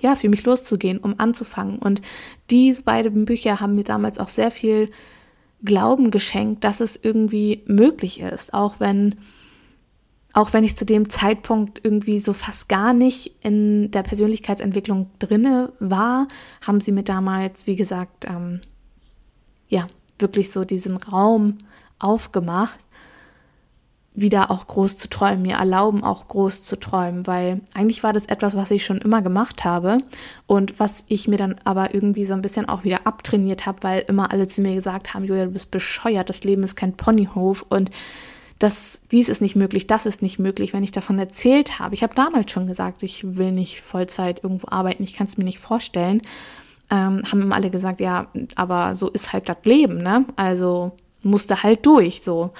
ja, 0.00 0.16
für 0.16 0.28
mich 0.28 0.44
loszugehen, 0.44 0.98
um 0.98 1.14
anzufangen. 1.18 1.78
Und 1.78 2.00
diese 2.50 2.82
beiden 2.82 3.24
Bücher 3.24 3.60
haben 3.60 3.74
mir 3.74 3.84
damals 3.84 4.18
auch 4.18 4.28
sehr 4.28 4.50
viel 4.50 4.90
Glauben 5.64 6.10
geschenkt, 6.10 6.64
dass 6.64 6.80
es 6.80 6.98
irgendwie 7.02 7.62
möglich 7.66 8.20
ist, 8.20 8.54
auch 8.54 8.80
wenn 8.80 9.16
auch 10.36 10.52
wenn 10.52 10.64
ich 10.64 10.76
zu 10.76 10.84
dem 10.84 11.08
Zeitpunkt 11.08 11.80
irgendwie 11.84 12.18
so 12.18 12.32
fast 12.32 12.68
gar 12.68 12.92
nicht 12.92 13.36
in 13.40 13.92
der 13.92 14.02
Persönlichkeitsentwicklung 14.02 15.08
drinne 15.20 15.72
war, 15.78 16.26
haben 16.66 16.80
sie 16.80 16.90
mir 16.90 17.04
damals, 17.04 17.68
wie 17.68 17.76
gesagt, 17.76 18.24
ähm, 18.24 18.60
ja, 19.68 19.86
wirklich 20.18 20.50
so 20.50 20.64
diesen 20.64 20.96
Raum 20.96 21.58
aufgemacht 22.00 22.84
wieder 24.14 24.52
auch 24.52 24.68
groß 24.68 24.96
zu 24.96 25.10
träumen, 25.10 25.42
mir 25.42 25.56
erlauben, 25.56 26.04
auch 26.04 26.28
groß 26.28 26.62
zu 26.62 26.78
träumen, 26.78 27.26
weil 27.26 27.60
eigentlich 27.74 28.04
war 28.04 28.12
das 28.12 28.26
etwas, 28.26 28.56
was 28.56 28.70
ich 28.70 28.84
schon 28.84 28.98
immer 28.98 29.22
gemacht 29.22 29.64
habe 29.64 29.98
und 30.46 30.78
was 30.78 31.04
ich 31.08 31.26
mir 31.26 31.36
dann 31.36 31.56
aber 31.64 31.94
irgendwie 31.94 32.24
so 32.24 32.34
ein 32.34 32.42
bisschen 32.42 32.68
auch 32.68 32.84
wieder 32.84 33.06
abtrainiert 33.08 33.66
habe, 33.66 33.82
weil 33.82 34.04
immer 34.06 34.32
alle 34.32 34.46
zu 34.46 34.62
mir 34.62 34.74
gesagt 34.74 35.14
haben, 35.14 35.24
Julia, 35.24 35.46
du 35.46 35.50
bist 35.50 35.72
bescheuert, 35.72 36.28
das 36.28 36.44
Leben 36.44 36.62
ist 36.62 36.76
kein 36.76 36.96
Ponyhof 36.96 37.66
und 37.68 37.90
das, 38.60 39.02
dies 39.10 39.28
ist 39.28 39.42
nicht 39.42 39.56
möglich, 39.56 39.88
das 39.88 40.06
ist 40.06 40.22
nicht 40.22 40.38
möglich, 40.38 40.72
wenn 40.72 40.84
ich 40.84 40.92
davon 40.92 41.18
erzählt 41.18 41.80
habe. 41.80 41.94
Ich 41.94 42.04
habe 42.04 42.14
damals 42.14 42.52
schon 42.52 42.68
gesagt, 42.68 43.02
ich 43.02 43.36
will 43.36 43.50
nicht 43.50 43.80
Vollzeit 43.80 44.44
irgendwo 44.44 44.68
arbeiten, 44.70 45.02
ich 45.02 45.14
kann 45.14 45.26
es 45.26 45.36
mir 45.36 45.44
nicht 45.44 45.58
vorstellen. 45.58 46.22
Ähm, 46.88 47.22
haben 47.30 47.42
immer 47.42 47.56
alle 47.56 47.70
gesagt, 47.70 47.98
ja, 47.98 48.28
aber 48.54 48.94
so 48.94 49.08
ist 49.10 49.32
halt 49.32 49.48
das 49.48 49.56
Leben, 49.64 49.98
ne? 49.98 50.24
Also 50.36 50.92
musste 51.24 51.62
halt 51.62 51.84
durch 51.86 52.22
so. 52.22 52.52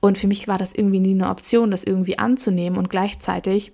Und 0.00 0.18
für 0.18 0.26
mich 0.26 0.48
war 0.48 0.58
das 0.58 0.74
irgendwie 0.74 1.00
nie 1.00 1.14
eine 1.14 1.30
Option, 1.30 1.70
das 1.70 1.84
irgendwie 1.84 2.18
anzunehmen 2.18 2.78
und 2.78 2.90
gleichzeitig 2.90 3.72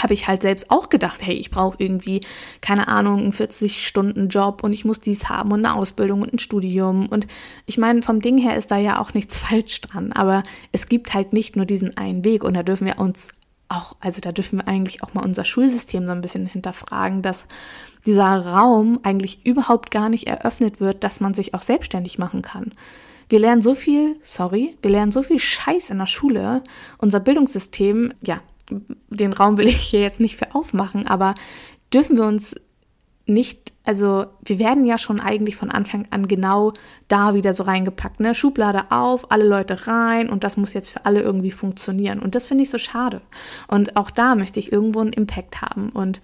habe 0.00 0.14
ich 0.14 0.26
halt 0.26 0.42
selbst 0.42 0.70
auch 0.70 0.88
gedacht, 0.88 1.18
hey, 1.20 1.34
ich 1.34 1.50
brauche 1.50 1.76
irgendwie, 1.78 2.20
keine 2.60 2.88
Ahnung, 2.88 3.20
einen 3.20 3.32
40-Stunden-Job 3.32 4.64
und 4.64 4.72
ich 4.72 4.84
muss 4.84 5.00
dies 5.00 5.28
haben 5.28 5.52
und 5.52 5.64
eine 5.64 5.76
Ausbildung 5.76 6.22
und 6.22 6.32
ein 6.32 6.38
Studium. 6.38 7.08
Und 7.08 7.26
ich 7.66 7.78
meine, 7.78 8.02
vom 8.02 8.20
Ding 8.20 8.38
her 8.38 8.56
ist 8.56 8.70
da 8.70 8.78
ja 8.78 8.98
auch 9.00 9.14
nichts 9.14 9.38
falsch 9.38 9.80
dran, 9.82 10.12
aber 10.12 10.42
es 10.72 10.86
gibt 10.86 11.14
halt 11.14 11.32
nicht 11.32 11.56
nur 11.56 11.66
diesen 11.66 11.96
einen 11.96 12.24
Weg 12.24 12.44
und 12.44 12.54
da 12.54 12.62
dürfen 12.62 12.86
wir 12.86 12.98
uns 12.98 13.28
auch, 13.68 13.96
also 14.00 14.20
da 14.20 14.32
dürfen 14.32 14.58
wir 14.58 14.68
eigentlich 14.68 15.02
auch 15.02 15.14
mal 15.14 15.24
unser 15.24 15.44
Schulsystem 15.44 16.06
so 16.06 16.12
ein 16.12 16.20
bisschen 16.20 16.46
hinterfragen, 16.46 17.22
dass 17.22 17.46
dieser 18.04 18.46
Raum 18.46 19.00
eigentlich 19.02 19.46
überhaupt 19.46 19.90
gar 19.90 20.08
nicht 20.08 20.26
eröffnet 20.26 20.80
wird, 20.80 21.04
dass 21.04 21.20
man 21.20 21.32
sich 21.32 21.54
auch 21.54 21.62
selbstständig 21.62 22.18
machen 22.18 22.42
kann. 22.42 22.72
Wir 23.32 23.40
lernen 23.40 23.62
so 23.62 23.74
viel, 23.74 24.16
sorry, 24.20 24.76
wir 24.82 24.90
lernen 24.90 25.10
so 25.10 25.22
viel 25.22 25.38
Scheiß 25.38 25.88
in 25.88 25.96
der 25.96 26.04
Schule. 26.04 26.62
Unser 26.98 27.18
Bildungssystem, 27.18 28.12
ja, 28.22 28.42
den 29.08 29.32
Raum 29.32 29.56
will 29.56 29.68
ich 29.68 29.80
hier 29.80 30.02
jetzt 30.02 30.20
nicht 30.20 30.36
für 30.36 30.54
aufmachen, 30.54 31.06
aber 31.06 31.34
dürfen 31.94 32.18
wir 32.18 32.26
uns 32.26 32.54
nicht, 33.24 33.72
also 33.86 34.26
wir 34.44 34.58
werden 34.58 34.84
ja 34.84 34.98
schon 34.98 35.18
eigentlich 35.18 35.56
von 35.56 35.70
Anfang 35.70 36.06
an 36.10 36.28
genau 36.28 36.74
da 37.08 37.32
wieder 37.32 37.54
so 37.54 37.62
reingepackt, 37.62 38.20
ne? 38.20 38.34
Schublade 38.34 38.90
auf, 38.90 39.32
alle 39.32 39.48
Leute 39.48 39.86
rein 39.86 40.28
und 40.28 40.44
das 40.44 40.58
muss 40.58 40.74
jetzt 40.74 40.90
für 40.90 41.06
alle 41.06 41.22
irgendwie 41.22 41.52
funktionieren. 41.52 42.18
Und 42.18 42.34
das 42.34 42.46
finde 42.46 42.64
ich 42.64 42.70
so 42.70 42.76
schade. 42.76 43.22
Und 43.66 43.96
auch 43.96 44.10
da 44.10 44.34
möchte 44.34 44.60
ich 44.60 44.70
irgendwo 44.70 45.00
einen 45.00 45.14
Impact 45.14 45.62
haben. 45.62 45.88
Und 45.88 46.20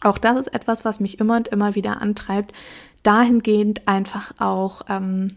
auch 0.00 0.18
das 0.18 0.40
ist 0.40 0.52
etwas, 0.52 0.84
was 0.84 0.98
mich 0.98 1.20
immer 1.20 1.36
und 1.36 1.46
immer 1.46 1.76
wieder 1.76 2.02
antreibt, 2.02 2.52
dahingehend 3.04 3.86
einfach 3.86 4.32
auch, 4.40 4.82
ähm, 4.88 5.36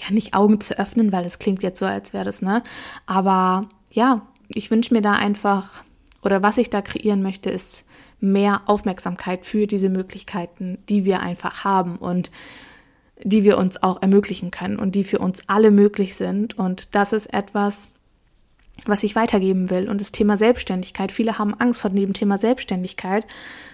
ja, 0.00 0.12
nicht 0.12 0.34
Augen 0.34 0.60
zu 0.60 0.78
öffnen, 0.78 1.12
weil 1.12 1.24
es 1.24 1.38
klingt 1.38 1.62
jetzt 1.62 1.78
so, 1.78 1.86
als 1.86 2.12
wäre 2.12 2.24
das, 2.24 2.42
ne? 2.42 2.62
Aber 3.06 3.62
ja, 3.90 4.26
ich 4.48 4.70
wünsche 4.70 4.94
mir 4.94 5.02
da 5.02 5.12
einfach, 5.12 5.84
oder 6.22 6.42
was 6.42 6.58
ich 6.58 6.70
da 6.70 6.82
kreieren 6.82 7.22
möchte, 7.22 7.50
ist 7.50 7.84
mehr 8.20 8.62
Aufmerksamkeit 8.66 9.44
für 9.44 9.66
diese 9.66 9.88
Möglichkeiten, 9.88 10.78
die 10.88 11.04
wir 11.04 11.20
einfach 11.20 11.64
haben 11.64 11.96
und 11.96 12.30
die 13.22 13.44
wir 13.44 13.58
uns 13.58 13.82
auch 13.82 14.02
ermöglichen 14.02 14.50
können 14.50 14.78
und 14.78 14.94
die 14.94 15.04
für 15.04 15.18
uns 15.18 15.48
alle 15.48 15.70
möglich 15.70 16.16
sind. 16.16 16.58
Und 16.58 16.94
das 16.94 17.12
ist 17.12 17.32
etwas, 17.32 17.88
was 18.86 19.02
ich 19.02 19.16
weitergeben 19.16 19.70
will. 19.70 19.88
Und 19.88 20.00
das 20.00 20.12
Thema 20.12 20.36
Selbstständigkeit. 20.36 21.12
Viele 21.12 21.38
haben 21.38 21.54
Angst 21.54 21.80
vor 21.80 21.90
dem 21.90 22.12
Thema 22.12 22.38
Selbstständigkeit, 22.38 23.26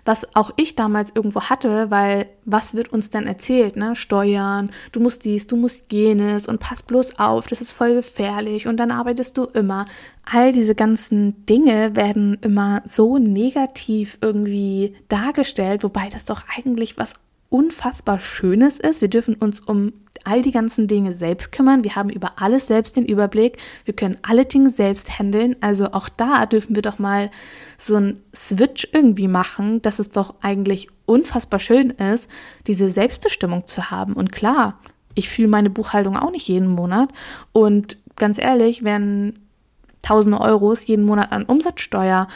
was 0.05 0.37
auch 0.37 0.51
ich 0.57 0.77
damals 0.77 1.13
irgendwo 1.15 1.43
hatte, 1.43 1.91
weil 1.91 2.27
was 2.45 2.75
wird 2.75 2.93
uns 2.93 3.11
denn 3.11 3.27
erzählt? 3.27 3.77
Ne? 3.77 3.97
Steuern, 3.97 4.71
du 4.93 5.01
musst 5.01 5.25
dies, 5.25 5.47
du 5.47 5.57
musst 5.57 5.93
jenes 5.93 6.47
und 6.47 6.61
pass 6.61 6.83
bloß 6.83 7.19
auf, 7.19 7.47
das 7.47 7.61
ist 7.61 7.73
voll 7.73 7.95
gefährlich 7.95 8.67
und 8.67 8.77
dann 8.77 8.91
arbeitest 8.91 9.37
du 9.37 9.45
immer. 9.45 9.87
All 10.31 10.53
diese 10.53 10.75
ganzen 10.75 11.45
Dinge 11.47 11.97
werden 11.97 12.39
immer 12.43 12.83
so 12.85 13.19
negativ 13.19 14.19
irgendwie 14.23 14.95
dargestellt, 15.09 15.83
wobei 15.83 16.09
das 16.11 16.25
doch 16.25 16.45
eigentlich 16.57 16.99
was 16.99 17.15
unfassbar 17.51 18.21
Schönes 18.21 18.79
ist. 18.79 19.01
Wir 19.01 19.09
dürfen 19.09 19.35
uns 19.35 19.61
um 19.61 19.93
all 20.25 20.43
die 20.43 20.53
ganzen 20.53 20.87
Dinge 20.87 21.13
selbst 21.13 21.53
kümmern. 21.53 21.85
Wir 21.85 21.97
haben 21.97 22.09
über 22.11 22.33
alles 22.37 22.67
selbst 22.67 22.97
den 22.97 23.05
Überblick. 23.05 23.59
Wir 23.85 23.95
können 23.95 24.17
alle 24.23 24.45
Dinge 24.45 24.71
selbst 24.71 25.19
handeln. 25.19 25.57
Also 25.61 25.93
auch 25.93 26.09
da 26.09 26.47
dürfen 26.47 26.75
wir 26.77 26.83
doch 26.83 26.99
mal 26.99 27.31
so 27.77 27.97
einen 27.97 28.17
Switch 28.35 28.89
irgendwie 28.93 29.29
machen, 29.29 29.83
dass 29.83 29.99
es 29.99 30.11
doch 30.11 30.37
eigentlich 30.43 30.89
unfassbar 31.07 31.59
schön 31.59 31.91
ist, 31.91 32.31
diese 32.67 32.89
Selbstbestimmung 32.89 33.67
zu 33.67 33.91
haben. 33.91 34.13
Und 34.13 34.33
klar, 34.33 34.79
ich 35.15 35.29
fühle 35.29 35.49
meine 35.49 35.71
Buchhaltung 35.71 36.17
auch 36.17 36.31
nicht 36.31 36.47
jeden 36.49 36.69
Monat. 36.69 37.11
Und 37.53 37.99
ganz 38.17 38.39
ehrlich, 38.39 38.85
wenn 38.85 39.39
tausende 40.03 40.41
Euros 40.41 40.87
jeden 40.87 41.05
Monat 41.05 41.33
an 41.33 41.45
Umsatzsteuer 41.45 42.29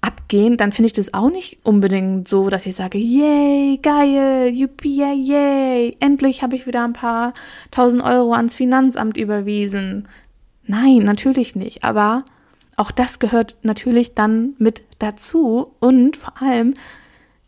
abgehen, 0.00 0.56
dann 0.56 0.72
finde 0.72 0.86
ich 0.86 0.92
das 0.92 1.12
auch 1.12 1.30
nicht 1.30 1.58
unbedingt 1.62 2.28
so, 2.28 2.48
dass 2.48 2.66
ich 2.66 2.74
sage, 2.74 2.98
yay, 2.98 3.78
geil, 3.82 4.50
yuppie, 4.54 4.96
yay, 4.96 5.14
yay, 5.14 5.96
endlich 6.00 6.42
habe 6.42 6.56
ich 6.56 6.66
wieder 6.66 6.84
ein 6.84 6.92
paar 6.92 7.34
tausend 7.70 8.02
Euro 8.02 8.32
ans 8.32 8.54
Finanzamt 8.54 9.16
überwiesen. 9.16 10.08
Nein, 10.66 10.98
natürlich 10.98 11.56
nicht. 11.56 11.84
Aber 11.84 12.24
auch 12.76 12.90
das 12.90 13.18
gehört 13.18 13.58
natürlich 13.62 14.14
dann 14.14 14.54
mit 14.58 14.84
dazu. 15.00 15.74
Und 15.80 16.16
vor 16.16 16.40
allem, 16.40 16.74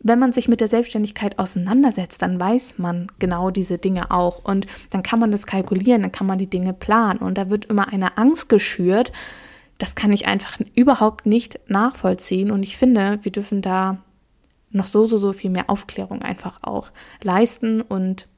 wenn 0.01 0.19
man 0.19 0.33
sich 0.33 0.49
mit 0.49 0.61
der 0.61 0.69
Selbstständigkeit 0.69 1.38
auseinandersetzt, 1.38 2.21
dann 2.21 2.38
weiß 2.38 2.75
man 2.79 3.07
genau 3.19 3.51
diese 3.51 3.79
Dinge 3.79 4.11
auch. 4.11 4.45
Und 4.45 4.67
dann 4.91 5.03
kann 5.03 5.21
man 5.21 5.31
das 5.31 5.47
kalkulieren, 5.47 6.03
dann 6.03 6.12
kann 6.12 6.27
man 6.27 6.38
die 6.38 6.51
Dinge 6.51 6.73
planen. 6.73 7.21
Und 7.21 7.38
da 7.38 7.49
wird 7.49 7.67
immer 7.67 7.88
eine 7.88 8.19
Angst 8.19 8.49
geschürt, 8.49 9.12
das 9.83 9.97
kann 9.97 10.12
ich 10.12 10.29
einfach 10.29 10.61
überhaupt 10.77 11.27
nicht 11.27 11.59
nachvollziehen. 11.66 12.53
Und 12.53 12.62
ich 12.62 12.77
finde, 12.77 13.18
wir 13.23 13.33
dürfen 13.33 13.62
da 13.62 13.99
noch 14.71 14.87
so, 14.87 15.07
so, 15.07 15.18
so 15.18 15.33
viel 15.33 15.51
mehr 15.51 15.68
Aufklärung 15.68 16.23
einfach 16.23 16.61
auch 16.62 16.92
leisten 17.21 17.81
und 17.81 18.29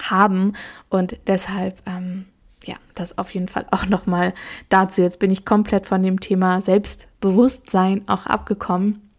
haben. 0.00 0.54
Und 0.88 1.20
deshalb, 1.26 1.82
ähm, 1.84 2.24
ja, 2.64 2.76
das 2.94 3.18
auf 3.18 3.34
jeden 3.34 3.48
Fall 3.48 3.66
auch 3.70 3.84
nochmal 3.84 4.32
dazu. 4.70 5.02
Jetzt 5.02 5.18
bin 5.18 5.30
ich 5.30 5.44
komplett 5.44 5.84
von 5.84 6.02
dem 6.02 6.20
Thema 6.20 6.62
Selbstbewusstsein 6.62 8.08
auch 8.08 8.24
abgekommen. 8.24 9.10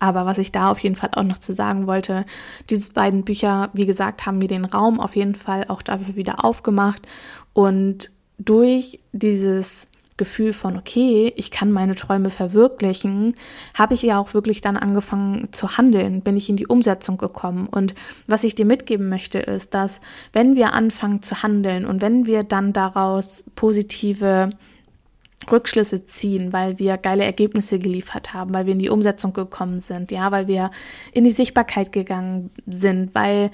Aber 0.00 0.26
was 0.26 0.36
ich 0.36 0.52
da 0.52 0.70
auf 0.70 0.80
jeden 0.80 0.96
Fall 0.96 1.12
auch 1.14 1.22
noch 1.22 1.38
zu 1.38 1.54
sagen 1.54 1.86
wollte, 1.86 2.26
diese 2.68 2.92
beiden 2.92 3.24
Bücher, 3.24 3.70
wie 3.72 3.86
gesagt, 3.86 4.26
haben 4.26 4.36
mir 4.36 4.48
den 4.48 4.66
Raum 4.66 5.00
auf 5.00 5.16
jeden 5.16 5.34
Fall 5.34 5.64
auch 5.68 5.80
dafür 5.80 6.14
wieder 6.14 6.44
aufgemacht. 6.44 7.08
Und 7.54 8.10
durch 8.38 9.00
dieses 9.12 9.89
Gefühl 10.20 10.52
von, 10.52 10.76
okay, 10.76 11.32
ich 11.36 11.50
kann 11.50 11.72
meine 11.72 11.94
Träume 11.94 12.28
verwirklichen, 12.28 13.34
habe 13.72 13.94
ich 13.94 14.02
ja 14.02 14.18
auch 14.18 14.34
wirklich 14.34 14.60
dann 14.60 14.76
angefangen 14.76 15.50
zu 15.50 15.78
handeln, 15.78 16.20
bin 16.20 16.36
ich 16.36 16.50
in 16.50 16.56
die 16.56 16.66
Umsetzung 16.66 17.16
gekommen. 17.16 17.66
Und 17.66 17.94
was 18.26 18.44
ich 18.44 18.54
dir 18.54 18.66
mitgeben 18.66 19.08
möchte, 19.08 19.38
ist, 19.38 19.72
dass 19.72 20.02
wenn 20.34 20.56
wir 20.56 20.74
anfangen 20.74 21.22
zu 21.22 21.42
handeln 21.42 21.86
und 21.86 22.02
wenn 22.02 22.26
wir 22.26 22.42
dann 22.42 22.74
daraus 22.74 23.44
positive 23.54 24.50
Rückschlüsse 25.50 26.04
ziehen, 26.04 26.52
weil 26.52 26.78
wir 26.78 26.98
geile 26.98 27.24
Ergebnisse 27.24 27.78
geliefert 27.78 28.34
haben, 28.34 28.52
weil 28.52 28.66
wir 28.66 28.74
in 28.74 28.78
die 28.78 28.90
Umsetzung 28.90 29.32
gekommen 29.32 29.78
sind, 29.78 30.10
ja, 30.10 30.30
weil 30.32 30.48
wir 30.48 30.70
in 31.14 31.24
die 31.24 31.30
Sichtbarkeit 31.30 31.92
gegangen 31.92 32.50
sind, 32.66 33.14
weil 33.14 33.50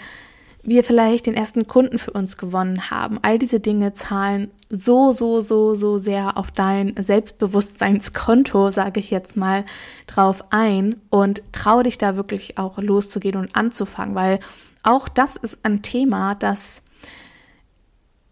wir 0.66 0.84
vielleicht 0.84 1.26
den 1.26 1.34
ersten 1.34 1.66
Kunden 1.66 1.98
für 1.98 2.12
uns 2.12 2.36
gewonnen 2.36 2.90
haben. 2.90 3.18
All 3.22 3.38
diese 3.38 3.60
Dinge 3.60 3.92
zahlen 3.92 4.50
so, 4.68 5.12
so, 5.12 5.40
so, 5.40 5.74
so 5.74 5.98
sehr 5.98 6.36
auf 6.36 6.50
dein 6.50 6.94
Selbstbewusstseinskonto, 6.98 8.70
sage 8.70 9.00
ich 9.00 9.10
jetzt 9.10 9.36
mal, 9.36 9.64
drauf 10.06 10.42
ein 10.50 10.96
und 11.10 11.42
trau 11.52 11.82
dich 11.82 11.98
da 11.98 12.16
wirklich 12.16 12.58
auch 12.58 12.78
loszugehen 12.78 13.36
und 13.36 13.54
anzufangen, 13.54 14.14
weil 14.14 14.40
auch 14.82 15.08
das 15.08 15.36
ist 15.36 15.60
ein 15.62 15.82
Thema, 15.82 16.34
das 16.34 16.82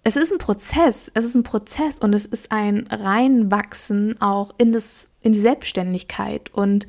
es 0.07 0.16
ist 0.16 0.33
ein 0.33 0.38
Prozess, 0.38 1.11
es 1.14 1.25
ist 1.25 1.35
ein 1.35 1.44
Prozess 1.44 1.99
und 1.99 2.12
es 2.12 2.27
ist 2.27 2.53
ein 2.53 2.87
Reinwachsen 2.90 4.20
auch 4.20 4.55
in 4.59 4.73
das, 4.73 5.11
in 5.23 5.33
die 5.33 5.38
Selbstständigkeit 5.38 6.53
und 6.53 6.87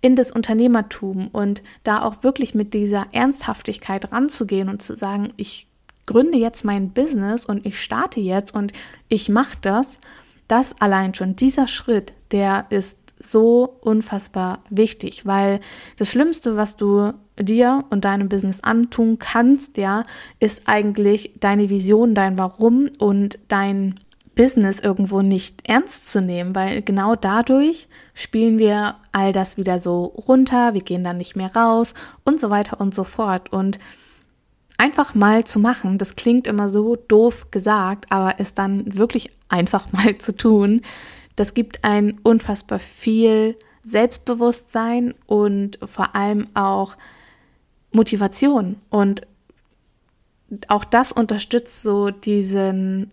in 0.00 0.16
das 0.16 0.30
Unternehmertum 0.30 1.28
und 1.28 1.62
da 1.82 2.02
auch 2.02 2.22
wirklich 2.22 2.54
mit 2.54 2.74
dieser 2.74 3.06
Ernsthaftigkeit 3.12 4.12
ranzugehen 4.12 4.68
und 4.68 4.80
zu 4.82 4.96
sagen, 4.96 5.32
ich 5.36 5.66
gründe 6.06 6.38
jetzt 6.38 6.64
mein 6.64 6.90
Business 6.90 7.44
und 7.44 7.66
ich 7.66 7.80
starte 7.80 8.20
jetzt 8.20 8.54
und 8.54 8.72
ich 9.08 9.28
mache 9.28 9.58
das, 9.60 10.00
das 10.46 10.80
allein 10.80 11.14
schon, 11.14 11.36
dieser 11.36 11.66
Schritt, 11.66 12.14
der 12.30 12.66
ist 12.70 12.98
so 13.20 13.76
unfassbar 13.80 14.62
wichtig, 14.70 15.26
weil 15.26 15.60
das 15.96 16.10
Schlimmste, 16.10 16.56
was 16.56 16.76
du 16.76 17.12
dir 17.38 17.84
und 17.90 18.04
deinem 18.04 18.28
Business 18.28 18.60
antun 18.62 19.18
kannst, 19.18 19.76
ja, 19.76 20.04
ist 20.38 20.62
eigentlich 20.66 21.32
deine 21.40 21.68
Vision, 21.68 22.14
dein 22.14 22.38
Warum 22.38 22.90
und 22.98 23.38
dein 23.48 23.98
Business 24.38 24.78
irgendwo 24.78 25.20
nicht 25.20 25.68
ernst 25.68 26.12
zu 26.12 26.22
nehmen, 26.22 26.54
weil 26.54 26.80
genau 26.80 27.16
dadurch 27.16 27.88
spielen 28.14 28.60
wir 28.60 28.94
all 29.10 29.32
das 29.32 29.56
wieder 29.56 29.80
so 29.80 30.04
runter, 30.04 30.74
wir 30.74 30.80
gehen 30.80 31.02
dann 31.02 31.16
nicht 31.16 31.34
mehr 31.34 31.54
raus 31.56 31.92
und 32.24 32.38
so 32.38 32.48
weiter 32.48 32.80
und 32.80 32.94
so 32.94 33.02
fort. 33.02 33.52
Und 33.52 33.80
einfach 34.76 35.16
mal 35.16 35.42
zu 35.42 35.58
machen, 35.58 35.98
das 35.98 36.14
klingt 36.14 36.46
immer 36.46 36.68
so 36.68 36.94
doof 36.94 37.50
gesagt, 37.50 38.12
aber 38.12 38.34
es 38.38 38.54
dann 38.54 38.96
wirklich 38.96 39.32
einfach 39.48 39.90
mal 39.92 40.16
zu 40.18 40.36
tun, 40.36 40.82
das 41.34 41.52
gibt 41.52 41.82
ein 41.82 42.20
unfassbar 42.22 42.78
viel 42.78 43.56
Selbstbewusstsein 43.82 45.14
und 45.26 45.80
vor 45.84 46.14
allem 46.14 46.44
auch 46.54 46.96
Motivation. 47.90 48.76
Und 48.88 49.22
auch 50.68 50.84
das 50.84 51.10
unterstützt 51.10 51.82
so 51.82 52.10
diesen 52.10 53.10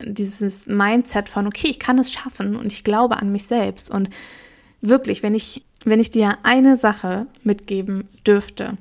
dieses 0.00 0.66
Mindset 0.66 1.28
von, 1.28 1.46
okay, 1.46 1.68
ich 1.68 1.78
kann 1.78 1.98
es 1.98 2.12
schaffen 2.12 2.56
und 2.56 2.72
ich 2.72 2.84
glaube 2.84 3.16
an 3.16 3.32
mich 3.32 3.46
selbst. 3.46 3.90
Und 3.90 4.10
wirklich, 4.80 5.22
wenn 5.22 5.34
ich, 5.34 5.64
wenn 5.84 6.00
ich 6.00 6.10
dir 6.10 6.38
eine 6.42 6.76
Sache 6.76 7.26
mitgeben 7.42 8.08
dürfte, 8.26 8.76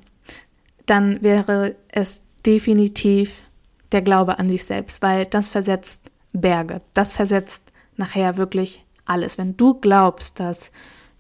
dann 0.86 1.22
wäre 1.22 1.76
es 1.90 2.22
definitiv 2.46 3.44
der 3.92 4.02
Glaube 4.02 4.40
an 4.40 4.50
dich 4.50 4.66
selbst, 4.66 5.02
weil 5.02 5.26
das 5.26 5.50
versetzt 5.50 6.12
Berge. 6.34 6.82
Das 6.94 7.16
versetzt 7.16 7.74
nachher 7.96 8.38
wirklich 8.38 8.86
alles. 9.06 9.38
Wenn 9.38 9.58
du 9.58 9.76
glaubst, 9.76 10.40
dass 10.40 10.72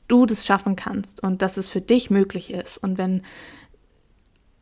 du 0.08 0.26
das 0.26 0.46
schaffen 0.46 0.76
kannst 0.76 1.24
und 1.24 1.42
dass 1.42 1.58
es 1.58 1.70
für 1.70 1.82
dich 1.82 2.10
möglich 2.10 2.54
ist 2.54 2.78
und 2.78 2.98
wenn, 2.98 3.22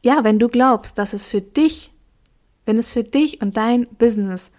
ja, 0.03 0.23
wenn 0.23 0.39
du 0.39 0.47
glaubst, 0.47 0.97
dass 0.97 1.13
es 1.13 1.27
für 1.27 1.41
dich, 1.41 1.91
wenn 2.65 2.77
es 2.77 2.93
für 2.93 3.03
dich 3.03 3.41
und 3.41 3.57
dein 3.57 3.87
Business 3.97 4.51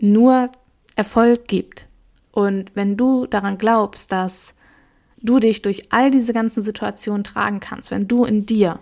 nur 0.00 0.50
Erfolg 0.96 1.46
gibt 1.48 1.88
Und 2.32 2.70
wenn 2.74 2.96
du 2.96 3.26
daran 3.26 3.58
glaubst, 3.58 4.12
dass 4.12 4.54
du 5.20 5.38
dich 5.38 5.62
durch 5.62 5.92
all 5.92 6.10
diese 6.10 6.32
ganzen 6.32 6.62
Situationen 6.62 7.24
tragen 7.24 7.60
kannst, 7.60 7.90
wenn 7.90 8.06
du 8.06 8.24
in 8.24 8.46
dir 8.46 8.78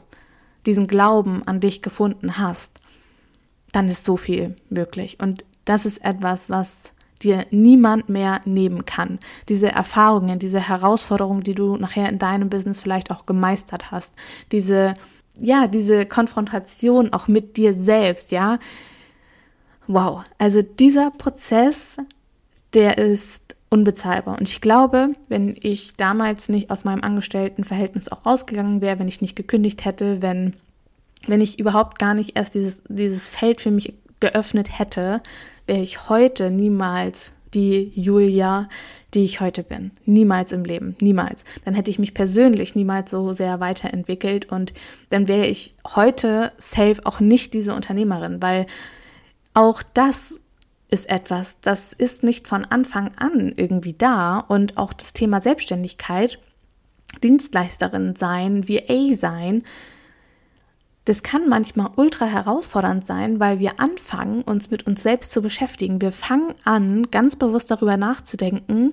diesen 0.67 0.87
Glauben 0.87 1.43
an 1.47 1.61
dich 1.61 1.81
gefunden 1.81 2.39
hast, 2.39 2.81
dann 3.73 3.89
ist 3.89 4.05
so 4.05 4.17
viel 4.17 4.57
möglich. 4.69 5.19
Und 5.21 5.45
das 5.65 5.87
ist 5.87 6.05
etwas, 6.05 6.51
was 6.51 6.93
dir 7.23 7.47
niemand 7.51 8.09
mehr 8.09 8.41
nehmen 8.45 8.85
kann. 8.85 9.19
Diese 9.49 9.73
Erfahrungen, 9.73 10.39
diese 10.39 10.61
Herausforderungen, 10.61 11.43
die 11.43 11.55
du 11.55 11.77
nachher 11.77 12.09
in 12.09 12.19
deinem 12.19 12.51
Business 12.51 12.81
vielleicht 12.81 13.11
auch 13.11 13.27
gemeistert 13.27 13.91
hast, 13.91 14.15
diese, 14.53 14.95
ja, 15.41 15.67
diese 15.67 16.05
Konfrontation 16.05 17.13
auch 17.13 17.27
mit 17.29 17.57
dir 17.57 17.73
selbst, 17.73 18.33
ja. 18.33 18.59
Wow. 19.87 20.25
Also 20.39 20.63
dieser 20.63 21.11
Prozess, 21.11 21.99
der 22.75 22.99
ist 22.99 23.57
unbezahlbar. 23.69 24.39
Und 24.39 24.49
ich 24.49 24.61
glaube, 24.61 25.11
wenn 25.29 25.57
ich 25.61 25.95
damals 25.95 26.49
nicht 26.49 26.71
aus 26.71 26.85
meinem 26.85 27.03
Angestelltenverhältnis 27.03 28.09
auch 28.11 28.25
rausgegangen 28.27 28.81
wäre, 28.81 28.99
wenn 28.99 29.09
ich 29.09 29.21
nicht 29.21 29.37
gekündigt 29.37 29.85
hätte, 29.85 30.23
wenn, 30.23 30.55
wenn 31.27 31.41
ich 31.41 31.59
überhaupt 31.59 31.99
gar 31.99 32.15
nicht 32.15 32.37
erst 32.37 32.55
dieses, 32.55 32.83
dieses 32.89 33.29
Feld 33.29 33.61
für 33.61 33.71
mich 33.71 33.95
geöffnet 34.21 34.79
hätte, 34.79 35.23
wäre 35.67 35.83
ich 35.83 36.09
heute 36.09 36.51
niemals 36.51 37.33
die 37.55 37.93
Julia, 37.95 38.69
die 39.15 39.25
ich 39.25 39.41
heute 39.41 39.63
bin. 39.63 39.91
Niemals 40.05 40.53
im 40.53 40.65
Leben, 40.65 40.97
niemals. 41.01 41.45
Dann 41.65 41.75
hätte 41.75 41.91
ich 41.91 41.99
mich 41.99 42.15
persönlich 42.15 42.75
niemals 42.75 43.11
so 43.11 43.33
sehr 43.33 43.61
weiterentwickelt 43.61 44.51
und 44.51 44.73
dann 45.09 45.27
wäre 45.27 45.47
ich 45.47 45.75
heute 45.95 46.53
safe 46.59 47.01
auch 47.05 47.21
nicht 47.21 47.55
diese 47.55 47.75
Unternehmerin, 47.75 48.43
weil 48.43 48.67
auch 49.57 49.83
das 49.83 50.43
ist 50.91 51.09
etwas, 51.09 51.61
das 51.63 51.95
ist 51.95 52.23
nicht 52.23 52.47
von 52.47 52.65
Anfang 52.67 53.13
an 53.17 53.53
irgendwie 53.57 53.95
da 53.95 54.39
und 54.39 54.77
auch 54.77 54.93
das 54.93 55.15
Thema 55.15 55.41
Selbstständigkeit, 55.41 56.39
Dienstleisterin 57.23 58.15
sein, 58.15 58.69
VA 58.69 59.17
sein, 59.17 59.63
das 61.07 61.23
kann 61.23 61.49
manchmal 61.49 61.91
ultra 61.97 62.27
herausfordernd 62.27 63.07
sein, 63.07 63.41
weil 63.41 63.59
wir 63.59 63.81
anfangen, 63.81 64.43
uns 64.43 64.71
mit 64.71 64.87
uns 64.87 65.03
selbst 65.03 65.33
zu 65.33 65.41
beschäftigen. 65.41 66.03
Wir 66.03 66.13
fangen 66.13 66.55
an, 66.65 67.11
ganz 67.11 67.37
bewusst 67.37 67.71
darüber 67.71 67.97
nachzudenken, 67.97 68.93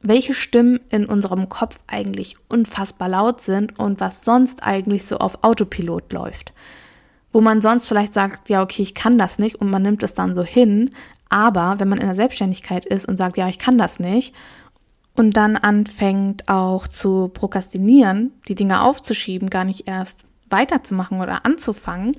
welche 0.00 0.32
Stimmen 0.32 0.80
in 0.90 1.04
unserem 1.04 1.48
Kopf 1.48 1.78
eigentlich 1.88 2.36
unfassbar 2.48 3.08
laut 3.08 3.40
sind 3.40 3.78
und 3.78 4.00
was 4.00 4.24
sonst 4.24 4.62
eigentlich 4.62 5.04
so 5.04 5.18
auf 5.18 5.42
Autopilot 5.42 6.12
läuft. 6.12 6.52
Wo 7.32 7.40
man 7.40 7.62
sonst 7.62 7.88
vielleicht 7.88 8.12
sagt, 8.12 8.48
ja, 8.48 8.62
okay, 8.62 8.82
ich 8.82 8.94
kann 8.94 9.18
das 9.18 9.38
nicht 9.38 9.56
und 9.56 9.70
man 9.70 9.82
nimmt 9.82 10.02
es 10.02 10.14
dann 10.14 10.34
so 10.34 10.42
hin. 10.42 10.90
Aber 11.28 11.76
wenn 11.78 11.88
man 11.88 11.98
in 11.98 12.06
der 12.06 12.14
Selbstständigkeit 12.14 12.84
ist 12.84 13.08
und 13.08 13.16
sagt, 13.16 13.36
ja, 13.36 13.48
ich 13.48 13.58
kann 13.58 13.78
das 13.78 13.98
nicht 13.98 14.34
und 15.14 15.36
dann 15.36 15.56
anfängt 15.56 16.48
auch 16.48 16.88
zu 16.88 17.28
prokrastinieren, 17.28 18.32
die 18.48 18.54
Dinge 18.54 18.82
aufzuschieben, 18.82 19.50
gar 19.50 19.64
nicht 19.64 19.88
erst 19.88 20.24
weiterzumachen 20.48 21.20
oder 21.20 21.44
anzufangen, 21.44 22.16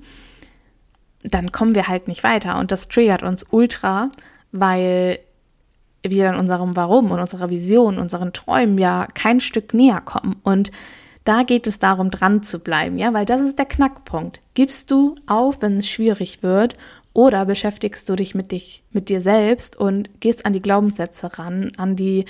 dann 1.23 1.51
kommen 1.51 1.75
wir 1.75 1.87
halt 1.87 2.07
nicht 2.07 2.23
weiter. 2.23 2.57
Und 2.59 2.71
das 2.71 2.87
triggert 2.87 3.23
uns 3.23 3.45
ultra, 3.49 4.09
weil 4.51 5.19
wir 6.03 6.25
dann 6.25 6.39
unserem 6.39 6.75
Warum 6.75 7.11
und 7.11 7.19
unserer 7.19 7.49
Vision, 7.49 7.97
unseren 7.97 8.33
Träumen 8.33 8.77
ja 8.77 9.07
kein 9.13 9.39
Stück 9.39 9.73
näher 9.73 10.01
kommen. 10.01 10.35
Und 10.43 10.71
da 11.23 11.43
geht 11.43 11.67
es 11.67 11.79
darum, 11.79 12.11
dran 12.11 12.43
zu 12.43 12.59
bleiben, 12.59 12.97
ja, 12.97 13.13
weil 13.13 13.25
das 13.25 13.41
ist 13.41 13.57
der 13.57 13.65
Knackpunkt. 13.65 14.39
Gibst 14.53 14.91
du 14.91 15.15
auf, 15.25 15.61
wenn 15.61 15.77
es 15.77 15.87
schwierig 15.87 16.43
wird, 16.43 16.75
oder 17.13 17.45
beschäftigst 17.45 18.09
du 18.09 18.15
dich 18.15 18.33
mit 18.33 18.51
dich, 18.51 18.83
mit 18.91 19.09
dir 19.09 19.21
selbst 19.21 19.75
und 19.75 20.09
gehst 20.19 20.45
an 20.45 20.53
die 20.53 20.61
Glaubenssätze 20.61 21.37
ran, 21.37 21.71
an 21.77 21.95
die 21.95 22.25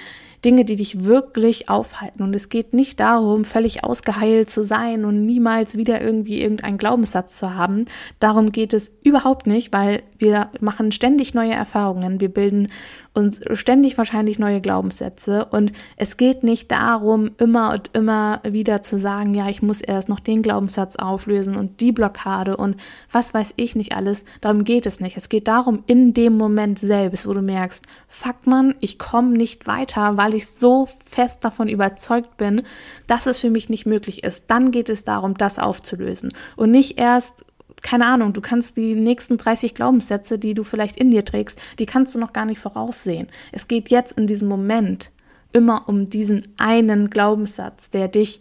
Dinge, 0.46 0.66
die 0.66 0.76
dich 0.76 1.04
wirklich 1.04 1.70
aufhalten. 1.70 2.24
Und 2.24 2.36
es 2.36 2.50
geht 2.50 2.74
nicht 2.74 3.00
darum, 3.00 3.46
völlig 3.46 3.84
ausgeheilt 3.84 4.50
zu 4.50 4.64
sein 4.64 5.06
und 5.06 5.26
niemals 5.26 5.78
wieder 5.78 6.02
irgendwie 6.02 6.42
irgendeinen 6.42 6.78
Glaubenssatz 6.78 7.38
zu 7.38 7.56
haben. 7.56 7.86
Darum 8.20 8.52
geht 8.52 8.74
es 8.74 8.92
überhaupt 9.04 9.48
nicht, 9.48 9.74
weil 9.74 10.02
wir 10.18 10.50
machen 10.60 10.92
ständig 10.92 11.34
neue 11.34 11.54
Erfahrungen. 11.54 12.20
Wir 12.20 12.30
bilden 12.30 12.68
uns 13.14 13.42
ständig 13.54 13.98
wahrscheinlich 13.98 14.40
neue 14.40 14.62
Glaubenssätze. 14.62 15.46
Und 15.46 15.72
es 15.98 16.18
geht 16.18 16.44
nicht 16.44 16.72
darum, 16.72 17.32
immer 17.38 17.72
und 17.74 17.92
immer 17.94 18.42
wieder 18.44 18.82
zu 18.82 18.98
sagen, 18.98 19.34
ja, 19.34 19.50
ich 19.50 19.62
muss 19.62 19.82
erst 19.82 20.10
noch 20.10 20.20
den 20.20 20.42
Glaubenssatz 20.42 20.96
auflösen 20.96 21.56
und 21.56 21.80
die 21.80 21.92
Blockade 21.92 22.58
und 22.58 22.78
was 23.12 23.34
weiß 23.34 23.54
ich 23.56 23.76
nicht 23.76 23.96
alles. 23.96 24.26
Darum 24.42 24.64
geht 24.64 24.86
es 24.86 25.00
nicht. 25.00 25.18
Es 25.18 25.30
geht 25.30 25.48
darum, 25.48 25.84
in 25.86 26.14
dem 26.14 26.38
Moment 26.38 26.80
selbst, 26.80 27.28
wo 27.28 27.34
du 27.34 27.42
merkst, 27.42 27.86
fuck 28.08 28.48
man, 28.48 28.76
ich 28.80 28.98
komme 28.98 29.38
nicht 29.38 29.68
weiter, 29.68 30.18
weil 30.18 30.33
weil 30.34 30.40
ich 30.40 30.48
so 30.48 30.88
fest 31.06 31.44
davon 31.44 31.70
überzeugt 31.70 32.38
bin, 32.38 32.64
dass 33.06 33.28
es 33.28 33.40
für 33.40 33.52
mich 33.52 33.70
nicht 33.70 33.86
möglich 33.86 34.24
ist. 34.24 34.46
Dann 34.48 34.72
geht 34.72 34.90
es 34.90 35.04
darum, 35.04 35.36
das 35.36 35.60
aufzulösen 35.60 36.34
und 36.56 36.72
nicht 36.72 37.00
erst 37.00 37.46
keine 37.82 38.06
Ahnung, 38.06 38.32
du 38.32 38.40
kannst 38.40 38.78
die 38.78 38.96
nächsten 38.96 39.38
30 39.38 39.74
Glaubenssätze, 39.74 40.40
die 40.40 40.54
du 40.54 40.64
vielleicht 40.64 40.96
in 40.96 41.12
dir 41.12 41.26
trägst, 41.26 41.60
die 41.80 41.86
kannst 41.86 42.16
du 42.16 42.20
noch 42.20 42.32
gar 42.32 42.46
nicht 42.46 42.60
voraussehen. 42.60 43.28
Es 43.52 43.68
geht 43.68 43.90
jetzt 43.90 44.14
in 44.14 44.26
diesem 44.26 44.48
Moment 44.48 45.12
immer 45.52 45.90
um 45.90 46.10
diesen 46.10 46.48
einen 46.58 47.10
Glaubenssatz, 47.10 47.90
der 47.90 48.08
dich 48.08 48.40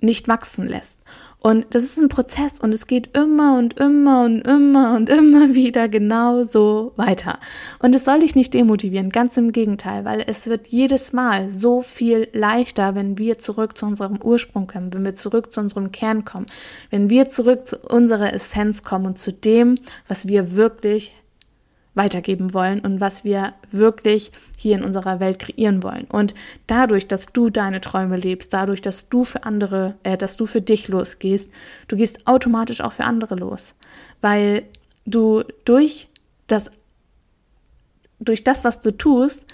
nicht 0.00 0.28
wachsen 0.28 0.68
lässt. 0.68 1.00
Und 1.40 1.66
das 1.74 1.82
ist 1.82 1.98
ein 1.98 2.08
Prozess 2.08 2.58
und 2.58 2.72
es 2.72 2.86
geht 2.86 3.16
immer 3.16 3.58
und 3.58 3.78
immer 3.78 4.24
und 4.24 4.46
immer 4.46 4.94
und 4.94 5.10
immer 5.10 5.54
wieder 5.54 5.88
genauso 5.88 6.92
weiter. 6.96 7.38
Und 7.80 7.94
es 7.94 8.04
soll 8.04 8.20
dich 8.20 8.34
nicht 8.34 8.54
demotivieren, 8.54 9.10
ganz 9.10 9.36
im 9.36 9.52
Gegenteil, 9.52 10.04
weil 10.04 10.24
es 10.26 10.46
wird 10.46 10.68
jedes 10.68 11.12
Mal 11.12 11.50
so 11.50 11.82
viel 11.82 12.28
leichter, 12.32 12.94
wenn 12.94 13.18
wir 13.18 13.38
zurück 13.38 13.76
zu 13.76 13.84
unserem 13.84 14.22
Ursprung 14.22 14.66
kommen, 14.66 14.92
wenn 14.94 15.04
wir 15.04 15.14
zurück 15.14 15.52
zu 15.52 15.60
unserem 15.60 15.92
Kern 15.92 16.24
kommen, 16.24 16.46
wenn 16.90 17.10
wir 17.10 17.28
zurück 17.28 17.66
zu 17.66 17.78
unserer 17.78 18.32
Essenz 18.32 18.82
kommen 18.82 19.06
und 19.06 19.18
zu 19.18 19.32
dem, 19.32 19.76
was 20.08 20.28
wir 20.28 20.56
wirklich 20.56 21.12
weitergeben 21.94 22.54
wollen 22.54 22.80
und 22.80 23.00
was 23.00 23.24
wir 23.24 23.54
wirklich 23.70 24.32
hier 24.58 24.76
in 24.76 24.84
unserer 24.84 25.20
Welt 25.20 25.38
kreieren 25.38 25.82
wollen. 25.82 26.06
Und 26.10 26.34
dadurch, 26.66 27.06
dass 27.06 27.26
du 27.26 27.50
deine 27.50 27.80
Träume 27.80 28.16
lebst, 28.16 28.52
dadurch, 28.52 28.80
dass 28.80 29.08
du 29.08 29.24
für 29.24 29.44
andere, 29.44 29.94
äh, 30.02 30.16
dass 30.16 30.36
du 30.36 30.46
für 30.46 30.60
dich 30.60 30.88
losgehst, 30.88 31.50
du 31.88 31.96
gehst 31.96 32.26
automatisch 32.26 32.80
auch 32.80 32.92
für 32.92 33.04
andere 33.04 33.36
los, 33.36 33.74
weil 34.20 34.64
du 35.06 35.42
durch 35.64 36.08
das, 36.46 36.70
durch 38.18 38.44
das, 38.44 38.64
was 38.64 38.80
du 38.80 38.90
tust, 38.90 39.46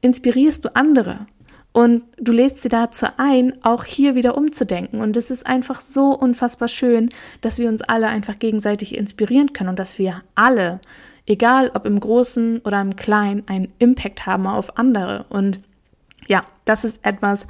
inspirierst 0.00 0.64
du 0.64 0.74
andere. 0.74 1.26
Und 1.72 2.04
du 2.16 2.32
lädst 2.32 2.62
sie 2.62 2.70
dazu 2.70 3.06
ein, 3.18 3.62
auch 3.62 3.84
hier 3.84 4.14
wieder 4.14 4.38
umzudenken. 4.38 5.02
Und 5.02 5.14
es 5.18 5.30
ist 5.30 5.46
einfach 5.46 5.82
so 5.82 6.12
unfassbar 6.12 6.68
schön, 6.68 7.10
dass 7.42 7.58
wir 7.58 7.68
uns 7.68 7.82
alle 7.82 8.06
einfach 8.08 8.38
gegenseitig 8.38 8.96
inspirieren 8.96 9.52
können 9.52 9.68
und 9.68 9.78
dass 9.78 9.98
wir 9.98 10.22
alle 10.34 10.80
egal 11.26 11.70
ob 11.74 11.86
im 11.86 12.00
Großen 12.00 12.60
oder 12.64 12.80
im 12.80 12.96
Kleinen, 12.96 13.42
einen 13.46 13.72
Impact 13.78 14.26
haben 14.26 14.46
auf 14.46 14.78
andere. 14.78 15.26
Und 15.28 15.60
ja, 16.28 16.42
das 16.64 16.84
ist 16.84 17.04
etwas, 17.04 17.46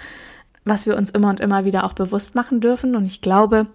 was 0.65 0.85
wir 0.87 0.97
uns 0.97 1.13
immer 1.13 1.29
und 1.29 1.41
immer 1.41 1.65
wieder 1.65 1.85
auch 1.85 1.93
bewusst 1.93 2.35
machen 2.35 2.61
dürfen. 2.61 2.97
Und 2.97 3.07
ich 3.07 3.21
glaube, 3.21 3.69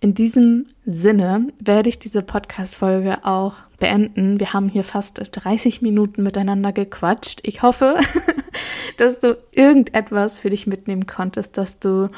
in 0.00 0.12
diesem 0.12 0.66
Sinne 0.84 1.48
werde 1.58 1.88
ich 1.88 1.98
diese 1.98 2.20
Podcast-Folge 2.20 3.24
auch 3.24 3.54
beenden. 3.80 4.38
Wir 4.38 4.52
haben 4.52 4.68
hier 4.68 4.84
fast 4.84 5.22
30 5.32 5.80
Minuten 5.80 6.22
miteinander 6.22 6.72
gequatscht. 6.72 7.40
Ich 7.44 7.62
hoffe, 7.62 7.98
dass 8.98 9.20
du 9.20 9.38
irgendetwas 9.52 10.38
für 10.38 10.50
dich 10.50 10.66
mitnehmen 10.66 11.06
konntest, 11.06 11.56
dass 11.56 11.78
du 11.78 12.10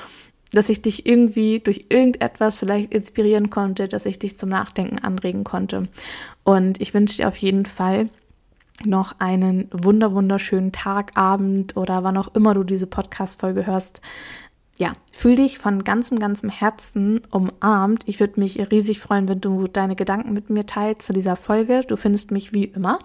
dass 0.53 0.69
ich 0.69 0.83
dich 0.83 1.07
irgendwie 1.07 1.61
durch 1.61 1.87
irgendetwas 1.89 2.59
vielleicht 2.59 2.93
inspirieren 2.93 3.51
konnte, 3.51 3.89
dass 3.89 4.07
ich 4.07 4.19
dich 4.19 4.39
zum 4.39 4.49
Nachdenken 4.49 4.99
anregen 4.99 5.45
konnte. 5.45 5.89
Und 6.45 6.81
ich 6.81 6.95
wünsche 6.95 7.19
dir 7.19 7.29
auf 7.29 7.37
jeden 7.37 7.67
Fall 7.67 8.09
noch 8.85 9.15
einen 9.21 9.69
wunder 9.73 10.13
wunderschönen 10.13 10.71
Tag, 10.71 11.17
Abend 11.17 11.77
oder 11.77 12.05
wann 12.05 12.19
auch 12.19 12.35
immer 12.35 12.53
du 12.53 12.63
diese 12.63 12.87
Podcast-Folge 12.87 13.67
hörst 13.67 14.03
ja, 14.79 14.93
fühl 15.11 15.37
dich 15.37 15.59
von 15.59 15.85
ganzem, 15.85 16.19
ganzem 16.19 16.51
Herzen 16.51 17.23
umarmt. 17.31 18.03
Ich 18.07 18.21
würde 18.21 18.41
mich 18.41 18.59
riesig 18.71 19.01
freuen, 19.01 19.29
wenn 19.29 19.41
du 19.41 19.67
deine 19.67 19.97
Gedanken 19.97 20.33
mit 20.33 20.51
mir 20.51 20.67
teilst 20.67 21.03
zu 21.03 21.13
dieser 21.13 21.37
Folge. 21.37 21.83
Du 21.87 21.97
findest 21.97 22.31
mich 22.31 22.53
wie 22.53 22.65
immer 22.65 22.99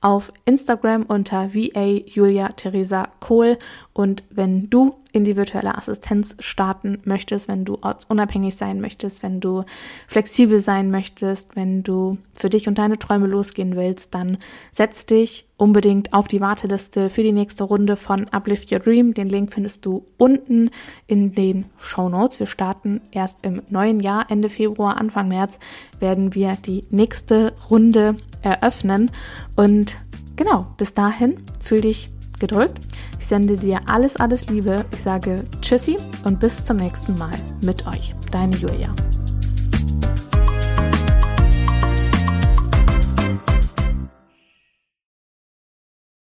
auf 0.00 0.32
Instagram 0.44 1.04
unter 1.04 1.54
VA 1.54 2.02
Julia 2.06 2.48
Theresa 2.48 3.08
Kohl. 3.20 3.56
Und 3.92 4.24
wenn 4.30 4.68
du 4.68 4.96
in 5.12 5.24
die 5.24 5.36
virtuelle 5.36 5.76
Assistenz 5.76 6.36
starten 6.38 6.98
möchtest, 7.04 7.48
wenn 7.48 7.64
du 7.64 7.78
ortsunabhängig 7.82 8.56
sein 8.56 8.80
möchtest, 8.80 9.22
wenn 9.22 9.40
du 9.40 9.64
flexibel 10.06 10.58
sein 10.58 10.90
möchtest, 10.90 11.54
wenn 11.54 11.82
du 11.82 12.18
für 12.34 12.48
dich 12.48 12.66
und 12.66 12.78
deine 12.78 12.98
Träume 12.98 13.26
losgehen 13.26 13.76
willst, 13.76 14.14
dann 14.14 14.38
setz 14.70 15.06
dich 15.06 15.46
unbedingt 15.58 16.12
auf 16.12 16.28
die 16.28 16.40
Warteliste 16.40 17.10
für 17.10 17.22
die 17.22 17.32
nächste 17.32 17.64
Runde 17.64 17.96
von 17.96 18.28
Uplift 18.30 18.72
Your 18.72 18.80
Dream. 18.80 19.14
Den 19.14 19.28
Link 19.28 19.52
findest 19.52 19.86
du 19.86 20.04
unten 20.16 20.70
in 21.06 21.34
den 21.34 21.66
Show 21.76 22.08
Notes. 22.08 22.40
Wir 22.40 22.46
starten 22.46 23.00
erst 23.12 23.44
im 23.44 23.62
neuen 23.68 24.00
Jahr, 24.00 24.26
Ende 24.28 24.48
Februar, 24.48 24.96
Anfang 24.96 25.28
März 25.28 25.58
werden 26.00 26.34
wir 26.34 26.56
die 26.56 26.84
nächste 26.90 27.52
Runde 27.70 28.16
eröffnen 28.42 29.10
und 29.56 29.98
genau, 30.36 30.66
bis 30.78 30.94
dahin 30.94 31.44
fühl 31.60 31.82
dich 31.82 32.10
gedrückt. 32.42 32.80
Ich 33.18 33.26
sende 33.26 33.56
dir 33.56 33.80
alles, 33.86 34.16
alles 34.16 34.50
Liebe. 34.50 34.84
Ich 34.92 35.00
sage 35.00 35.44
Tschüssi 35.62 35.96
und 36.24 36.40
bis 36.40 36.62
zum 36.62 36.76
nächsten 36.76 37.16
Mal 37.16 37.38
mit 37.62 37.86
euch. 37.86 38.14
Deine 38.32 38.56
Julia. 38.56 38.94